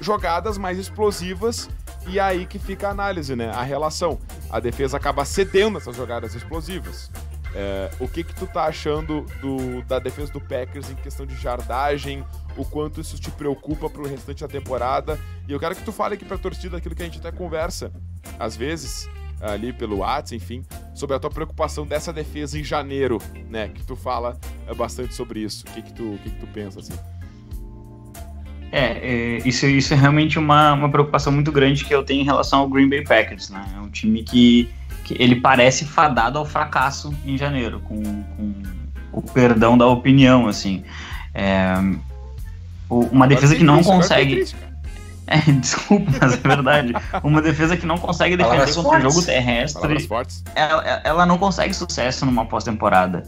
[0.00, 1.68] jogadas mais explosivas
[2.06, 3.50] e é aí que fica a análise, né?
[3.50, 4.18] A relação.
[4.50, 7.10] A defesa acaba cedendo essas jogadas explosivas.
[7.54, 11.34] É, o que que tu tá achando do, da defesa do Packers em questão de
[11.34, 12.24] jardagem,
[12.56, 16.14] o quanto isso te preocupa pro restante da temporada, e eu quero que tu fale
[16.14, 17.92] aqui pra torcida aquilo que a gente até conversa,
[18.38, 19.08] às vezes,
[19.40, 23.96] ali pelo WhatsApp, enfim, sobre a tua preocupação dessa defesa em janeiro, né, que tu
[23.96, 26.94] fala é, bastante sobre isso, o que que tu, o que que tu pensa, assim?
[28.70, 32.24] É, é, isso, isso é realmente uma, uma preocupação muito grande que eu tenho em
[32.24, 34.70] relação ao Green Bay Packers, né, é um time que
[35.18, 38.54] ele parece fadado ao fracasso em janeiro, com, com
[39.12, 40.84] o perdão da opinião, assim.
[41.34, 41.74] É,
[42.88, 44.46] uma defesa que não consegue.
[45.32, 46.92] É, desculpa, mas é verdade.
[47.22, 50.08] Uma defesa que não consegue defender contra o jogo terrestre.
[50.56, 53.22] Ela, ela não consegue sucesso numa pós-temporada.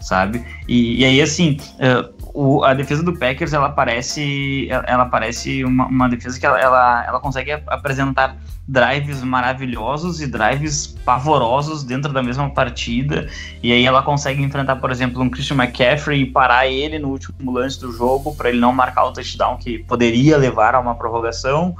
[0.00, 0.44] sabe?
[0.66, 5.86] E, e aí, assim, uh, o, a defesa do Packers, ela parece, ela parece uma,
[5.86, 8.36] uma defesa que ela, ela, ela consegue apresentar
[8.68, 13.26] drives maravilhosos e drives pavorosos dentro da mesma partida.
[13.62, 17.52] E aí ela consegue enfrentar, por exemplo, um Christian McCaffrey e parar ele no último
[17.52, 21.74] lance do jogo para ele não marcar o touchdown que poderia levar a uma prorrogação.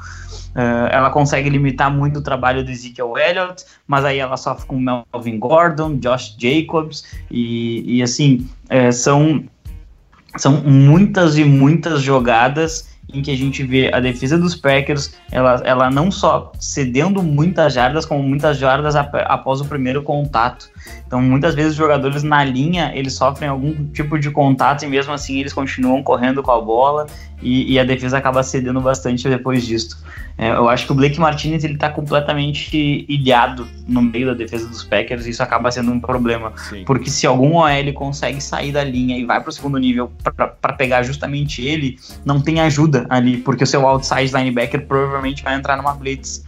[0.54, 4.80] Uh, ela consegue limitar muito o trabalho do Ezekiel Elliott, mas aí ela sofre com
[4.80, 9.44] Melvin Gordon, Josh Jacobs e, e assim, é, são
[10.36, 15.62] são muitas e muitas jogadas em que a gente vê a defesa dos Packers, ela,
[15.64, 20.68] ela não só cedendo muitas jardas, como muitas jardas ap após o primeiro contato.
[21.06, 25.12] Então, muitas vezes os jogadores na linha, eles sofrem algum tipo de contato e mesmo
[25.12, 27.06] assim eles continuam correndo com a bola
[27.40, 30.04] e, e a defesa acaba cedendo bastante depois disso.
[30.38, 34.68] É, eu acho que o Blake Martinez ele tá completamente ilhado no meio da defesa
[34.68, 36.52] dos Packers e isso acaba sendo um problema.
[36.56, 36.84] Sim.
[36.84, 40.12] Porque se algum OL consegue sair da linha e vai para o segundo nível
[40.60, 45.54] para pegar justamente ele, não tem ajuda ali, porque o seu outside linebacker provavelmente vai
[45.54, 46.44] entrar numa blitz.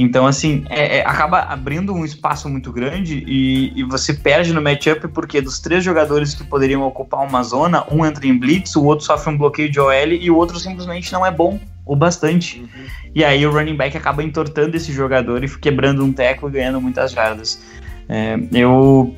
[0.00, 4.62] Então, assim, é, é, acaba abrindo um espaço muito grande e, e, você perde no
[4.62, 8.84] matchup porque dos três jogadores que poderiam ocupar uma zona, um entra em blitz, o
[8.84, 12.60] outro sofre um bloqueio de OL e o outro simplesmente não é bom o bastante.
[12.60, 12.68] Uhum.
[13.12, 16.80] E aí o running back acaba entortando esse jogador e quebrando um teco e ganhando
[16.80, 17.60] muitas jardas.
[18.08, 19.16] É, eu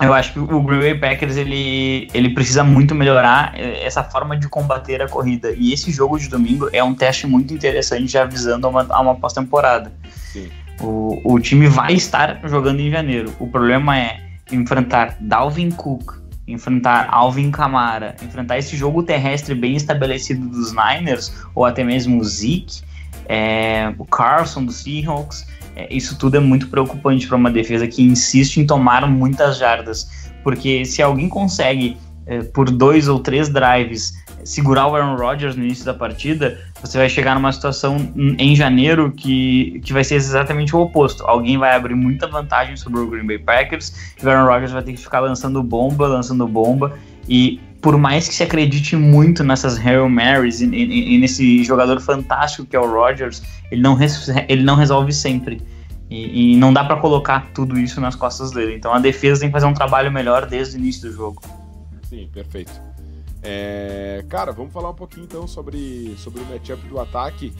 [0.00, 4.36] eu acho que o Green Bay Packers ele, ele precisa muito melhorar é, essa forma
[4.36, 5.52] de combater a corrida.
[5.56, 9.00] E esse jogo de domingo é um teste muito interessante, já avisando a uma, a
[9.00, 9.92] uma pós-temporada.
[10.80, 13.34] O, o time vai estar jogando em janeiro.
[13.40, 14.20] O problema é
[14.52, 16.12] enfrentar Dalvin Cook,
[16.46, 22.24] enfrentar Alvin Kamara, enfrentar esse jogo terrestre bem estabelecido dos Niners, ou até mesmo o
[22.24, 22.82] Zeke,
[23.28, 25.46] é, o Carson dos Seahawks
[25.90, 30.84] isso tudo é muito preocupante para uma defesa que insiste em tomar muitas jardas, porque
[30.84, 34.12] se alguém consegue é, por dois ou três drives
[34.44, 37.96] segurar o Aaron Rodgers no início da partida, você vai chegar numa situação
[38.38, 41.24] em janeiro que, que vai ser exatamente o oposto.
[41.26, 44.82] Alguém vai abrir muita vantagem sobre o Green Bay Packers e o Aaron Rodgers vai
[44.82, 46.96] ter que ficar lançando bomba, lançando bomba.
[47.28, 52.00] E por mais que se acredite muito nessas Hail Marys e, e, e, nesse jogador
[52.00, 53.96] fantástico que é o Rodgers, ele não,
[54.48, 55.62] ele não resolve sempre.
[56.10, 58.74] E, e não dá para colocar tudo isso nas costas dele.
[58.74, 61.42] Então a defesa tem que fazer um trabalho melhor desde o início do jogo.
[62.08, 62.72] Sim, perfeito.
[63.42, 67.52] É, cara, vamos falar um pouquinho então sobre, sobre o matchup do ataque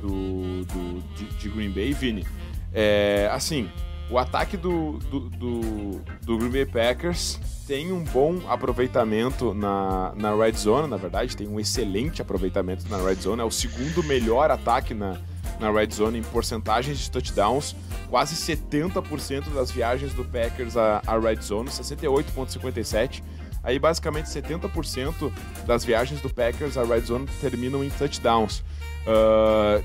[0.00, 2.24] do, do de, de, Green Bay, Vini.
[2.72, 3.68] É, assim,
[4.10, 10.34] o ataque do, do, do, do Green Bay Packers tem um bom aproveitamento na, na
[10.34, 14.50] red zone, na verdade, tem um excelente aproveitamento na red zone, é o segundo melhor
[14.50, 15.18] ataque na,
[15.58, 17.74] na red zone em porcentagens de touchdowns,
[18.08, 23.22] quase 70% das viagens do Packers à, à red zone, 68,57%.
[23.64, 25.32] Aí basicamente 70%
[25.66, 28.62] das viagens do Packers à red zone terminam em touchdowns.
[29.08, 29.82] Uh,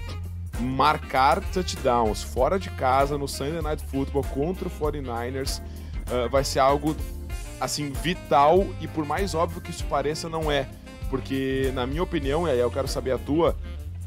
[0.62, 5.60] marcar touchdowns fora de casa no Sunday Night Football contra o 49ers
[6.12, 6.96] uh, vai ser algo
[7.62, 10.68] assim, vital e por mais óbvio que isso pareça, não é.
[11.10, 13.56] Porque, na minha opinião, e aí eu quero saber a tua,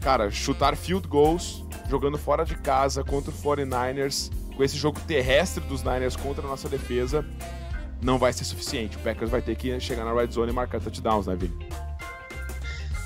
[0.01, 5.63] cara, chutar field goals jogando fora de casa contra o 49ers, com esse jogo terrestre
[5.65, 7.25] dos Niners contra a nossa defesa,
[8.03, 8.97] não vai ser suficiente.
[8.97, 11.55] O Packers vai ter que chegar na red zone e marcar touchdowns, né, Vini?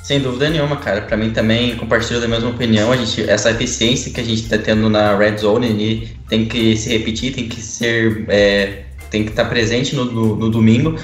[0.03, 1.03] Sem dúvida nenhuma, cara.
[1.03, 2.91] Para mim também compartilho da mesma opinião.
[2.91, 6.89] A gente, essa eficiência que a gente está tendo na red zone tem que se
[6.97, 10.97] repetir, tem que ser é, tem que estar presente no, no, no, domingo.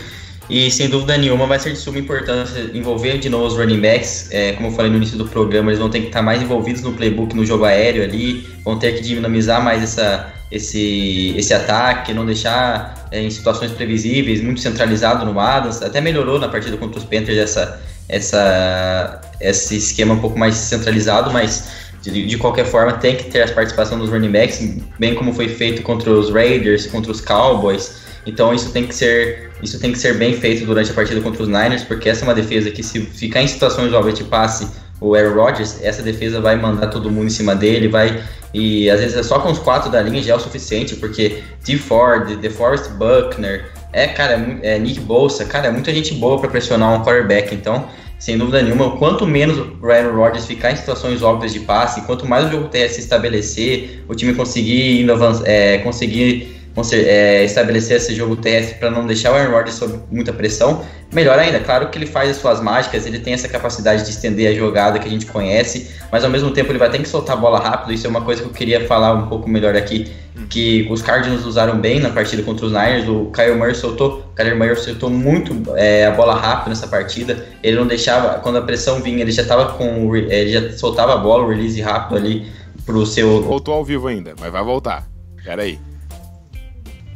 [0.49, 4.29] E sem dúvida nenhuma vai ser de suma importância envolver de novo os running backs.
[4.31, 6.83] É, como eu falei no início do programa, eles vão ter que estar mais envolvidos
[6.83, 12.13] no playbook, no jogo aéreo ali, vão ter que dinamizar mais essa, esse, esse ataque,
[12.13, 15.83] não deixar é, em situações previsíveis, muito centralizado no Adams.
[15.83, 21.33] Até melhorou na partida contra os Panthers essa, essa, esse esquema um pouco mais centralizado,
[21.33, 24.61] mas de, de, qualquer forma, tem que ter a participação dos running backs,
[24.99, 28.03] bem como foi feito contra os Raiders, contra os Cowboys.
[28.27, 31.43] Então isso tem que ser isso tem que ser bem feito durante a partida contra
[31.43, 34.67] os Niners, porque essa é uma defesa que se ficar em situações óbvias de passe
[35.01, 39.01] o Aaron Rodgers, essa defesa vai mandar todo mundo em cima dele, vai e às
[39.01, 42.37] vezes é só com os quatro da linha já é o suficiente, porque D Ford,
[42.37, 46.93] DeForest Buckner, é cara, é, é Nick Bolsa, cara, é muita gente boa para pressionar
[46.93, 47.89] um quarterback, então
[48.19, 48.97] sem dúvida nenhuma.
[48.97, 52.69] Quanto menos o Aaron Rodgers ficar em situações óbvias de passe, quanto mais o jogo
[52.69, 55.07] terrestre se estabelecer, o time conseguir,
[55.45, 60.33] é, conseguir é, estabelecer esse jogo terrestre para não deixar o Aaron Rodgers sob muita
[60.33, 61.61] pressão, melhor ainda.
[61.61, 64.99] Claro que ele faz as suas mágicas, ele tem essa capacidade de estender a jogada
[64.99, 67.61] que a gente conhece, mas ao mesmo tempo ele vai ter que soltar a bola
[67.61, 67.93] rápido.
[67.93, 70.13] Isso é uma coisa que eu queria falar um pouco melhor aqui,
[70.51, 73.09] que os Cardinals usaram bem na partida contra os Niners.
[73.09, 77.47] O Kyle Murray soltou, o Kyle Murray soltou muito é, a bola rápido nessa partida.
[77.63, 81.17] Ele não deixava, quando a pressão vinha, ele já estava com, ele já soltava a
[81.19, 82.51] bola, o release rápido ali
[82.85, 83.43] pro seu.
[83.43, 85.07] Voltou ao vivo ainda, mas vai voltar.
[85.45, 85.79] Pera aí.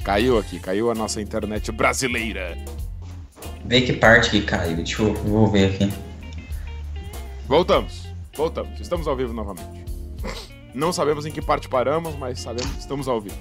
[0.04, 2.56] Caiu aqui, caiu a nossa internet brasileira.
[3.64, 5.92] Vê que parte que caiu, deixa eu vou ver aqui.
[7.46, 8.06] Voltamos,
[8.36, 9.84] voltamos, estamos ao vivo novamente.
[10.74, 13.36] Não sabemos em que parte paramos, mas sabemos que estamos ao vivo.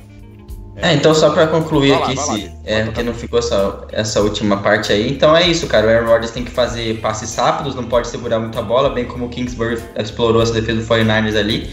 [0.80, 4.58] É, então só para concluir aqui, lá, se, é, porque não ficou essa, essa última
[4.58, 5.10] parte aí.
[5.10, 5.88] Então é isso, cara.
[5.88, 9.26] O Aaron Rodgers tem que fazer passes rápidos, não pode segurar muita bola, bem como
[9.26, 11.70] o Kingsbury explorou essa defesa do 49ers ali.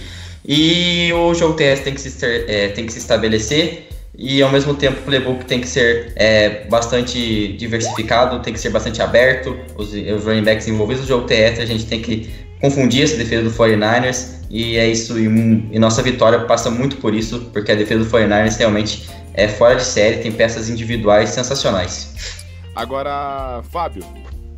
[0.47, 4.75] E o jogo TS tem que se, é, tem que se estabelecer e ao mesmo
[4.75, 9.93] tempo o playbook tem que ser é, bastante diversificado, tem que ser bastante aberto, os,
[9.93, 13.51] os running backs envolvidos no jogo terrestre, a gente tem que confundir essa defesa do
[13.51, 18.05] 49ers e é isso, e, e, nossa vitória passa muito por isso, porque a defesa
[18.05, 22.45] do 49ers realmente é fora de série, tem peças individuais sensacionais.
[22.75, 24.05] Agora, Fábio,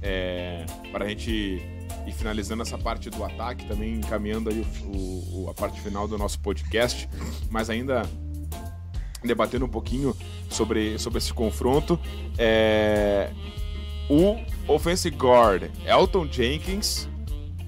[0.02, 1.62] é, para a gente
[2.06, 6.18] ir finalizando essa parte do ataque, também encaminhando aí o, o, a parte final do
[6.18, 7.08] nosso podcast,
[7.50, 8.02] mas ainda
[9.26, 10.16] debatendo um pouquinho
[10.48, 11.98] sobre, sobre esse confronto.
[12.38, 13.30] É,
[14.08, 17.08] o offensive guard Elton Jenkins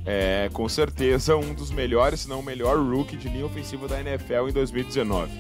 [0.07, 4.01] é com certeza um dos melhores, se não o melhor rookie de linha ofensiva da
[4.01, 5.31] NFL em 2019.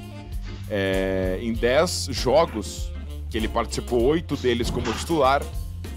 [0.70, 2.90] É, em 10 jogos
[3.30, 5.42] que ele participou, 8 deles como titular,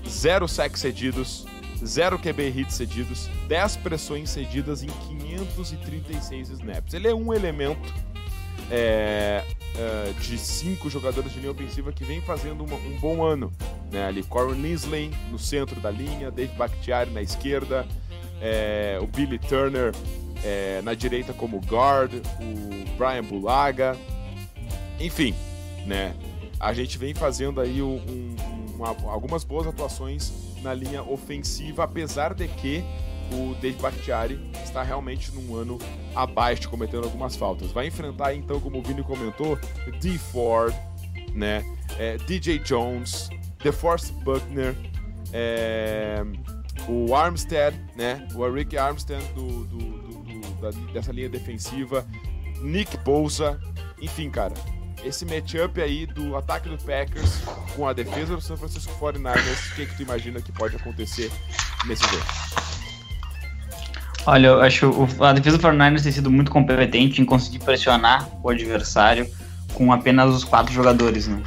[0.07, 1.45] 0 sacks cedidos,
[1.85, 6.93] 0 QB hits cedidos, 10 pressões cedidas em 536 snaps.
[6.93, 7.93] Ele é um elemento
[8.69, 9.43] é,
[9.77, 13.51] é, de cinco jogadores de linha ofensiva que vem fazendo uma, um bom ano.
[13.91, 14.05] Né?
[14.05, 17.85] Ali, Corin Linsley no centro da linha, Dave Bakhtiari na esquerda,
[18.41, 19.93] é, o Billy Turner
[20.43, 23.97] é, na direita como guard, o Brian Bulaga,
[24.99, 25.35] enfim,
[25.85, 26.15] né?
[26.59, 28.35] A gente vem fazendo aí um, um,
[28.75, 32.83] uma, algumas boas atuações na linha ofensiva, apesar de que
[33.33, 35.79] o Dave Bakhtiari está realmente num ano
[36.15, 37.71] abaixo, cometendo algumas faltas.
[37.71, 39.57] Vai enfrentar, então, como o Vini comentou,
[39.99, 40.17] D.
[40.17, 40.73] Ford,
[41.33, 41.63] né?
[41.97, 43.29] É, DJ Jones,
[43.63, 44.75] DeForest Buckner,
[45.33, 46.23] é,
[46.87, 48.27] o Armstead, né?
[48.33, 52.05] O Rick Armstead do, do, do, do da, dessa linha defensiva,
[52.61, 53.59] Nick Bosa,
[54.01, 54.53] enfim, cara.
[55.03, 57.41] Esse matchup aí do ataque do Packers
[57.75, 61.31] com a defesa do San Francisco 49ers, o que, que tu imagina que pode acontecer
[61.87, 62.70] nesse jogo?
[64.25, 68.27] Olha, eu acho o, a defesa do 49ers tem sido muito competente em conseguir pressionar
[68.43, 69.27] o adversário
[69.73, 71.41] com apenas os quatro jogadores, né?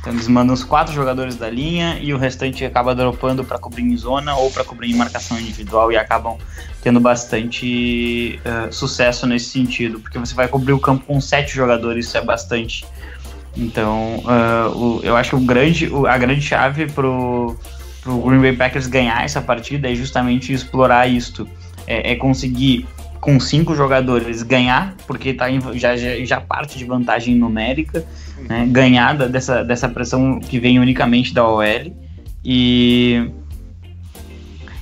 [0.00, 3.82] Então eles mandam os quatro jogadores da linha e o restante acaba dropando para cobrir
[3.82, 6.38] em zona ou para cobrir em marcação individual e acabam
[6.82, 12.06] tendo bastante uh, sucesso nesse sentido, porque você vai cobrir o campo com sete jogadores,
[12.06, 12.86] isso é bastante.
[13.54, 17.54] Então, uh, o, eu acho que o grande, o, a grande chave pro,
[18.02, 21.46] pro Green Bay Packers ganhar essa partida é justamente explorar isto
[21.90, 22.86] é, é conseguir
[23.20, 28.04] com cinco jogadores ganhar, porque tá em, já, já, já, parte de vantagem numérica,
[28.48, 31.64] né, ganhar dessa, dessa pressão que vem unicamente da OL
[32.44, 33.30] e,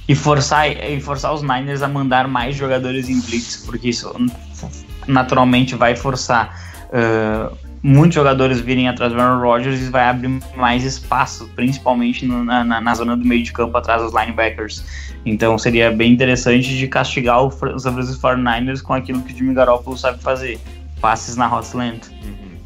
[0.06, 4.14] e, forçar, e forçar os Niners a mandar mais jogadores em blitz, porque isso
[5.06, 10.84] naturalmente vai forçar uh, muitos jogadores virem atrás do Aaron Rodgers e vai abrir mais
[10.84, 14.84] espaço, principalmente no, na, na, zona do meio de campo atrás dos linebackers.
[15.24, 19.54] Então seria bem interessante de castigar os San Francisco 49ers com aquilo que o Jimmy
[19.54, 20.58] Garoppolo sabe fazer,
[21.00, 22.10] passes na hot length.
[22.22, 22.58] Uhum.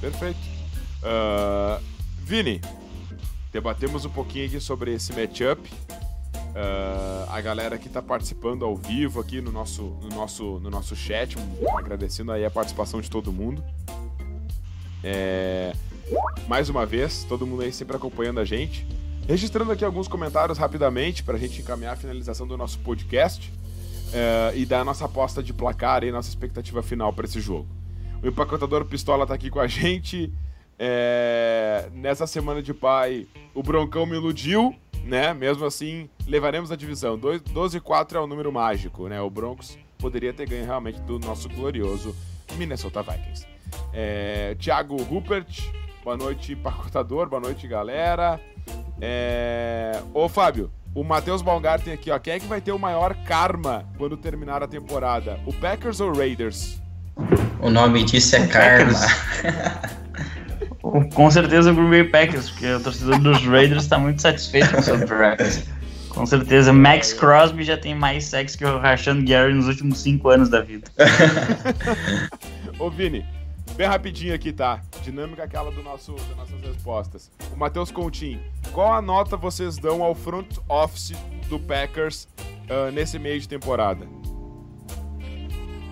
[0.00, 0.38] Perfeito.
[1.02, 1.82] Uh,
[2.24, 2.60] Vini,
[3.52, 5.60] debatemos um pouquinho aqui sobre esse matchup.
[6.52, 10.94] Uh, a galera que está participando ao vivo aqui no nosso, no nosso, no nosso
[10.94, 11.34] chat,
[11.78, 13.64] agradecendo aí a participação de todo mundo.
[15.02, 15.74] É,
[16.46, 18.86] mais uma vez, todo mundo aí sempre acompanhando a gente.
[19.26, 23.50] Registrando aqui alguns comentários rapidamente para a gente encaminhar a finalização do nosso podcast
[24.12, 27.66] é, e dar a nossa aposta de placar e nossa expectativa final para esse jogo.
[28.22, 30.30] O empacotador Pistola está aqui com a gente.
[30.78, 35.34] É, nessa semana de pai, o Broncão me iludiu né?
[35.34, 37.18] Mesmo assim, levaremos a divisão.
[37.18, 39.20] 12 e 4 é o número mágico, né?
[39.20, 42.14] O Broncos poderia ter ganho realmente do nosso glorioso
[42.54, 43.46] Minnesota Vikings.
[43.92, 45.62] É, Thiago Rupert,
[46.04, 48.40] boa noite, pacotador, boa noite, galera.
[49.00, 50.02] É...
[50.12, 52.18] Ô, Fábio, o Matheus Baumgarten aqui, ó.
[52.18, 55.40] Quem é que vai ter o maior karma quando terminar a temporada?
[55.46, 56.80] O Packers ou Raiders?
[57.60, 58.92] O nome disso é Karma.
[61.14, 64.80] com certeza o Green Bay Packers, porque o torcedor dos Raiders está muito satisfeito com
[64.80, 65.62] o seu draft.
[66.10, 70.28] Com certeza, Max Crosby já tem mais sexo que o Rashan Gary nos últimos cinco
[70.28, 70.86] anos da vida.
[72.78, 73.24] Ô Vini,
[73.74, 74.82] bem rapidinho aqui, tá?
[75.02, 77.30] Dinâmica aquela do nosso, das nossas respostas.
[77.54, 78.40] O Matheus Coutinho,
[78.72, 81.14] qual a nota vocês dão ao front office
[81.48, 82.28] do Packers
[82.68, 84.06] uh, nesse meio de temporada?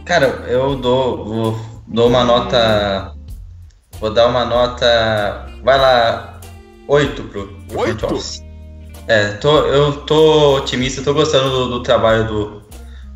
[0.05, 3.14] Cara, eu dou, vou, dou uma nota.
[4.01, 5.46] Vou dar uma nota.
[5.62, 6.40] Vai lá,
[6.88, 7.98] 8 pro, pro 8?
[7.98, 8.42] front office.
[9.07, 12.62] É, tô, eu tô otimista, tô gostando do, do trabalho do,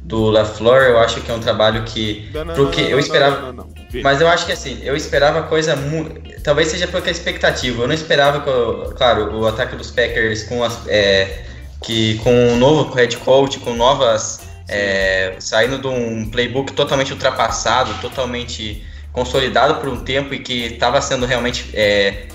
[0.03, 0.83] do LaFleur.
[0.85, 2.29] Eu acho que é um trabalho que.
[2.35, 3.55] Não, não, pro não, que não, eu esperava.
[4.03, 6.43] Mas eu acho que assim, eu esperava coisa muito.
[6.43, 7.83] Talvez seja pela expectativa.
[7.83, 10.87] Eu não esperava que, eu- claro, o ataque dos Packers com as.
[10.89, 11.45] é,
[11.83, 14.41] que com um novo head coach, com novas.
[14.69, 18.83] é, saindo de um playbook totalmente ultrapassado, totalmente
[19.15, 22.27] consolidado por um tempo e que estava sendo realmente é,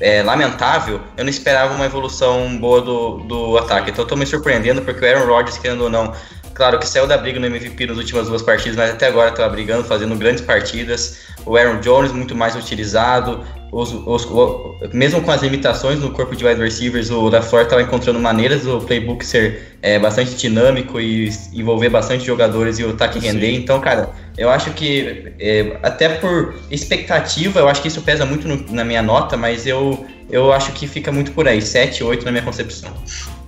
[0.00, 3.90] é, lamentável, eu não esperava uma evolução boa do, do ataque.
[3.90, 6.12] Então eu tô me surpreendendo porque o Aaron Rodgers, querendo ou não,
[6.54, 9.46] claro que saiu da briga no MVP nas últimas duas partidas, mas até agora tá
[9.46, 11.18] brigando, fazendo grandes partidas.
[11.44, 13.44] O Aaron Jones muito mais utilizado.
[13.72, 17.80] Os, os- o- mesmo com as limitações no corpo de wide receivers, o LaFleur estava
[17.80, 23.18] encontrando maneiras do playbook ser é, bastante dinâmico e envolver bastante jogadores e o ataque
[23.18, 23.28] Sim.
[23.28, 23.52] render.
[23.54, 28.46] Então, cara, eu acho que é, até por expectativa, eu acho que isso pesa muito
[28.46, 32.26] no- na minha nota, mas eu, eu acho que fica muito por aí, 7, 8
[32.26, 32.90] na minha concepção.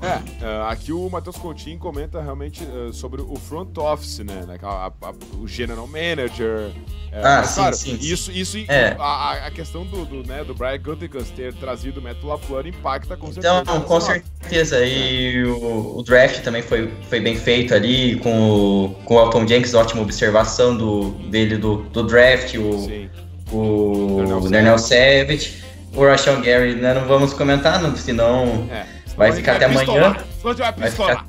[0.04, 4.44] É, uh, aqui o Matheus Coutinho comenta realmente uh, sobre o front office, né?
[4.46, 6.70] né, a- a- o general manager.
[7.12, 8.12] é, Ah, mas, sim, claro, sim, sim.
[8.12, 8.96] Isso, isso É.
[8.98, 13.16] a, a- questão do, do, né, do Brian Gutekunst ter trazido o Matt LaFleur impacta
[13.16, 13.60] com certeza.
[13.62, 14.84] Então, com certeza.
[14.84, 18.50] E o, o draft também foi, foi bem feito ali, com
[18.86, 23.08] o, com o Alton Jenkins, ótima observação do, dele do, do draft, o, Sim.
[23.52, 25.62] o Darnell Savage,
[25.94, 28.86] o Rashawn Gary, né, não vamos comentar, não, senão É.
[29.16, 29.84] Vai ficar até amanhã.
[29.84, 30.24] pistolar.
[30.42, 31.26] Vai Vai ficar-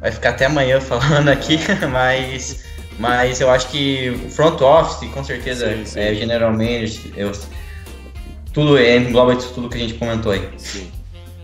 [0.00, 1.58] vai ficar até amanhã falando aqui,
[1.90, 2.64] mas,
[2.98, 6.00] mas eu acho que o front office, com certeza, Sim, sim.
[6.00, 7.32] é general manager, eu,
[8.52, 10.48] tudo é, engloba isso tudo que a gente comentou aí.
[10.56, 10.90] Sim.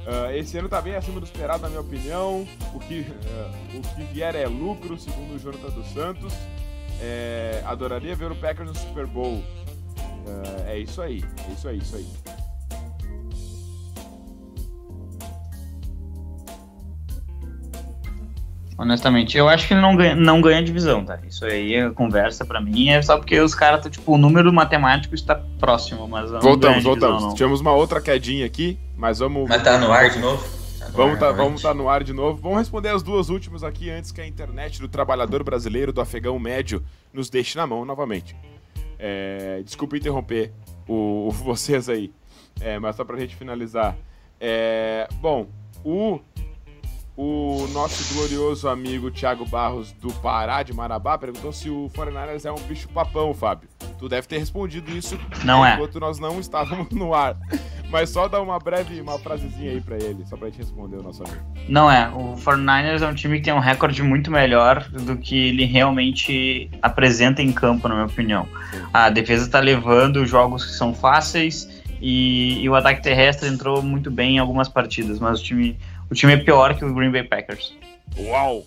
[0.07, 2.47] Ah, esse ano tá bem acima do esperado, na minha opinião.
[2.75, 6.33] O que, ah, o que vier é lucro, segundo o Jonathan dos Santos.
[7.01, 9.43] É, adoraria ver o Packers no Super Bowl.
[10.27, 12.07] Ah, é isso aí, é isso aí, isso aí.
[18.83, 21.19] Honestamente, eu acho que ele não ganha, não ganha divisão, tá?
[21.29, 25.15] Isso aí é conversa pra mim, é só porque os caras, tipo, o número matemático
[25.15, 27.23] está próximo, mas Voltamos, divisão, voltamos.
[27.23, 27.35] não.
[27.35, 29.49] Tivemos uma outra quedinha aqui, mas vamos.
[29.49, 30.43] Mas tá no ar de novo?
[30.79, 32.41] Tá no Vamos ar, tá, vamos tá no ar de novo.
[32.43, 36.37] Vamos responder as duas últimas aqui antes que a internet do trabalhador brasileiro, do afegão
[36.39, 38.35] médio, nos deixe na mão novamente.
[38.99, 40.53] É, desculpa interromper
[40.89, 42.11] o, o- vocês aí,
[42.61, 43.97] é, mas só pra gente finalizar.
[44.41, 45.47] É, bom,
[45.85, 46.19] o,
[47.17, 52.53] o nosso glorioso amigo Thiago Barros do Pará, de Marabá, perguntou se o 49ers é
[52.53, 53.69] um bicho papão, Fábio.
[53.99, 55.75] Tu deve ter respondido isso Não é.
[55.75, 57.37] enquanto nós não estávamos no ar.
[57.91, 61.03] Mas só dá uma breve, uma frasezinha aí pra ele, só pra gente responder o
[61.03, 61.43] nosso amigo.
[61.69, 62.09] Não é.
[62.09, 66.71] O 49ers é um time que tem um recorde muito melhor do que ele realmente
[66.81, 68.49] apresenta em campo, na minha opinião.
[68.95, 71.69] A defesa tá levando jogos que são fáceis
[72.01, 75.79] e, e o ataque terrestre entrou muito bem em algumas partidas, mas o time,
[76.13, 77.75] o time é pior que o Green Bay Packers.
[78.19, 78.65] Uau!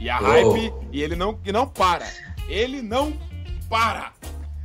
[0.00, 0.24] E a Oh.
[0.52, 2.06] hype, e ele não, e não para.
[2.48, 3.12] Ele não
[3.68, 4.12] para.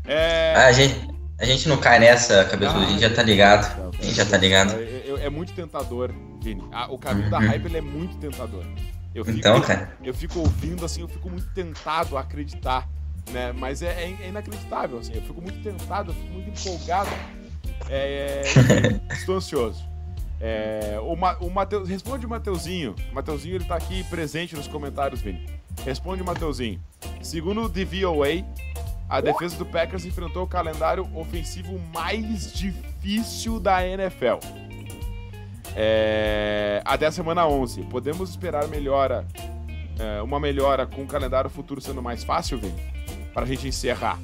[0.06, 0.54] É.
[0.56, 0.96] Ah, a, gente,
[1.40, 3.92] a gente não cai nessa, cabeçudo, a gente já tá ligado.
[4.00, 4.74] A gente já tá ligado.
[4.76, 6.64] É, é- é muito tentador, Vini.
[6.72, 7.48] Ah, o caminho da Uhum.
[7.48, 8.64] hype ele é muito tentador.
[9.16, 9.96] Eu fico, Então, cara.
[10.04, 12.88] eu fico ouvindo assim, eu fico muito tentado a acreditar,
[13.32, 13.54] né?
[13.56, 15.14] Mas é, é- é inacreditável, assim.
[15.14, 17.10] Eu fico muito tentado, eu fico muito empolgado.
[17.90, 18.44] É, é,
[19.14, 19.84] estou ansioso.
[20.46, 22.94] É, o, Ma, o Mateus, responde o Mateuzinho.
[23.10, 25.50] O Mateuzinho ele tá aqui presente nos comentários, Vini.
[25.86, 26.82] Responde o Mateuzinho.
[27.22, 28.44] Segundo o DVOA,
[29.08, 34.46] a defesa do Packers enfrentou o calendário ofensivo mais difícil da NFL.
[35.78, 37.84] É, até a semana 11.
[37.84, 39.26] Podemos esperar melhora,
[39.98, 42.76] é, uma melhora com o calendário futuro sendo mais fácil, Vini?
[43.34, 44.20] Pra gente encerrar.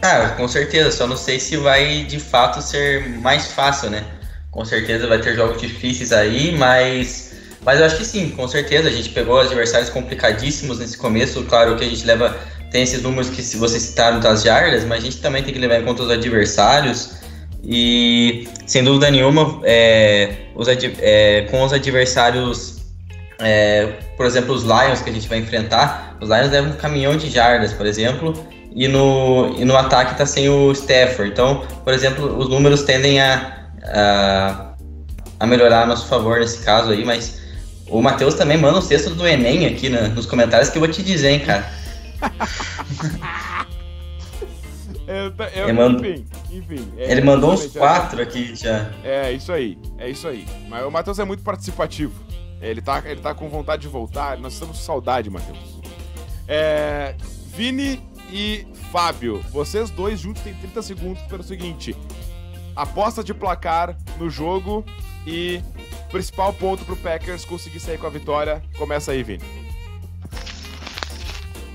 [0.00, 4.17] Ah, com certeza, só não sei se vai de fato ser mais fácil, né?
[4.50, 7.28] Com certeza vai ter jogos difíceis aí, mas.
[7.64, 8.88] Mas eu acho que sim, com certeza.
[8.88, 11.42] A gente pegou adversários complicadíssimos nesse começo.
[11.44, 12.36] Claro que a gente leva.
[12.70, 15.80] Tem esses números que vocês citaram das jardas, mas a gente também tem que levar
[15.80, 17.18] em conta os adversários.
[17.62, 22.76] E sem dúvida nenhuma, é, os é, com os adversários,
[23.40, 27.16] é, por exemplo, os Lions que a gente vai enfrentar, os Lions levam um caminhão
[27.16, 28.34] de jardas, por exemplo.
[28.74, 31.32] e no, e no ataque tá sem o Stafford.
[31.32, 33.57] Então, por exemplo, os números tendem a,
[33.88, 34.74] a,
[35.40, 37.40] a melhorar a nosso favor nesse caso aí, mas
[37.88, 40.90] o Matheus também manda os textos do Enem aqui na, nos comentários que eu vou
[40.90, 41.70] te dizer, hein, cara.
[45.06, 45.32] eu,
[45.68, 46.04] eu, mando...
[46.04, 46.92] enfim, enfim.
[46.96, 48.90] É, ele mandou uns quatro aqui já.
[49.02, 50.46] É, isso aí, é isso aí.
[50.68, 52.12] Mas o Matheus é muito participativo.
[52.60, 54.36] Ele tá, ele tá com vontade de voltar.
[54.38, 55.78] Nós estamos com saudade, Matheus.
[56.46, 57.14] É,
[57.54, 61.96] Vini e Fábio, vocês dois juntos têm 30 segundos pelo seguinte:
[62.78, 64.84] aposta de placar no jogo
[65.26, 65.60] e
[66.10, 68.62] principal ponto pro Packers conseguir sair com a vitória.
[68.78, 69.42] Começa aí, Vini.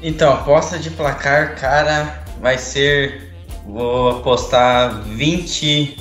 [0.02, 3.34] Então, aposta de placar, cara, vai ser.
[3.66, 5.98] Vou apostar 20.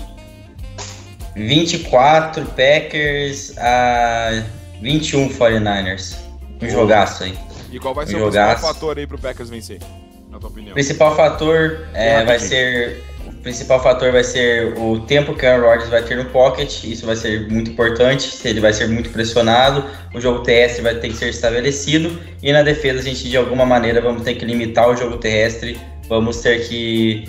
[1.34, 4.44] 24 Packers a
[4.80, 6.16] 21 49ers.
[6.60, 7.38] Um jogaço aí.
[7.70, 9.80] E qual vai ser um o principal fator aí pro Packers vencer?
[10.28, 10.74] Na tua opinião?
[10.74, 13.02] Principal fator é, vai ser.
[13.42, 16.84] O principal fator vai ser o tempo que o Aaron Rodgers vai ter no pocket.
[16.84, 18.38] Isso vai ser muito importante.
[18.46, 19.84] Ele vai ser muito pressionado,
[20.14, 22.16] o jogo terrestre vai ter que ser estabelecido.
[22.40, 25.76] E na defesa, a gente de alguma maneira vamos ter que limitar o jogo terrestre.
[26.08, 27.24] Vamos ter que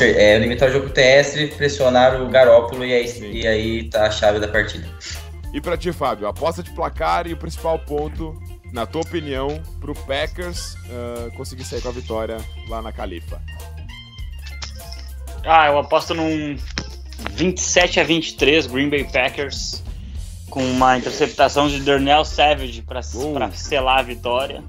[0.00, 4.40] é, limitar o jogo terrestre, pressionar o Garópolo e aí, e aí tá a chave
[4.40, 4.88] da partida.
[5.52, 8.36] E para ti, Fábio, aposta de placar e o principal ponto
[8.72, 12.38] na tua opinião, pro Packers uh, conseguir sair com a vitória
[12.68, 13.40] lá na Califa?
[15.44, 16.56] Ah, eu aposto num
[17.32, 19.82] 27 a 23 Green Bay Packers
[20.48, 23.52] com uma interceptação de Darnell Savage para uh.
[23.52, 24.62] selar a vitória.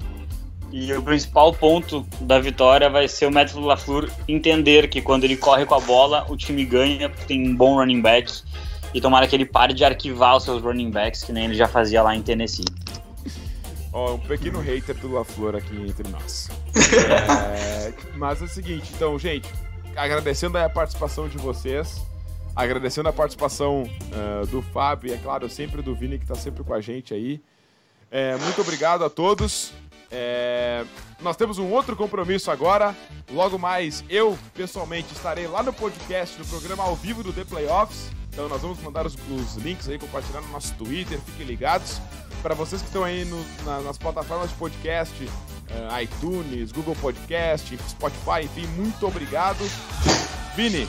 [0.72, 5.38] E o principal ponto da vitória vai ser o método LaFleur entender que quando ele
[5.38, 8.42] corre com a bola, o time ganha porque tem um bom running back.
[8.94, 11.68] E tomara que ele pare de arquivar os seus running backs, que nem ele já
[11.68, 12.66] fazia lá em Tennessee.
[13.94, 16.50] Ó, um pequeno hater do LaFleur aqui entre nós.
[16.76, 19.48] é, mas é o seguinte, então, gente,
[19.96, 22.02] agradecendo a participação de vocês,
[22.56, 26.64] agradecendo a participação uh, do Fábio e, é claro, sempre do Vini, que está sempre
[26.64, 27.42] com a gente aí.
[28.12, 29.74] É, muito obrigado a todos.
[30.12, 30.86] É,
[31.22, 32.96] nós temos um outro compromisso agora.
[33.30, 38.10] Logo mais, eu pessoalmente estarei lá no podcast, no programa ao vivo do The Playoffs.
[38.32, 42.00] Então nós vamos mandar os, os links aí, compartilhar no nosso Twitter, fiquem ligados.
[42.42, 45.30] Para vocês que estão aí no, na, nas plataformas de podcast,
[46.02, 49.60] iTunes, Google Podcast, Spotify, enfim, muito obrigado.
[50.56, 50.88] Vini,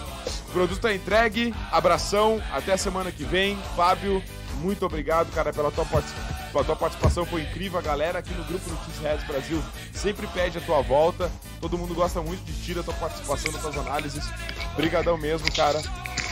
[0.52, 3.58] produto é entregue, abração, até semana que vem.
[3.74, 4.22] Fábio,
[4.60, 7.78] muito obrigado, cara, pela tua, pela tua participação, foi incrível.
[7.78, 9.62] A galera aqui no grupo Notícias Redes Brasil
[9.92, 11.30] sempre pede a tua volta.
[11.60, 14.24] Todo mundo gosta muito de ti, da tua participação, das tuas análises.
[14.72, 15.82] Obrigadão mesmo, cara.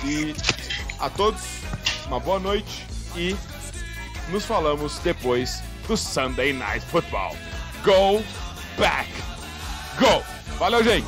[0.05, 0.35] E
[0.99, 1.43] a todos,
[2.07, 2.87] uma boa noite
[3.17, 3.37] e
[4.31, 7.37] nos falamos depois do Sunday Night Football.
[7.85, 8.23] Go
[8.79, 9.09] back,
[10.01, 10.23] go!
[10.59, 11.05] Valeu, gente!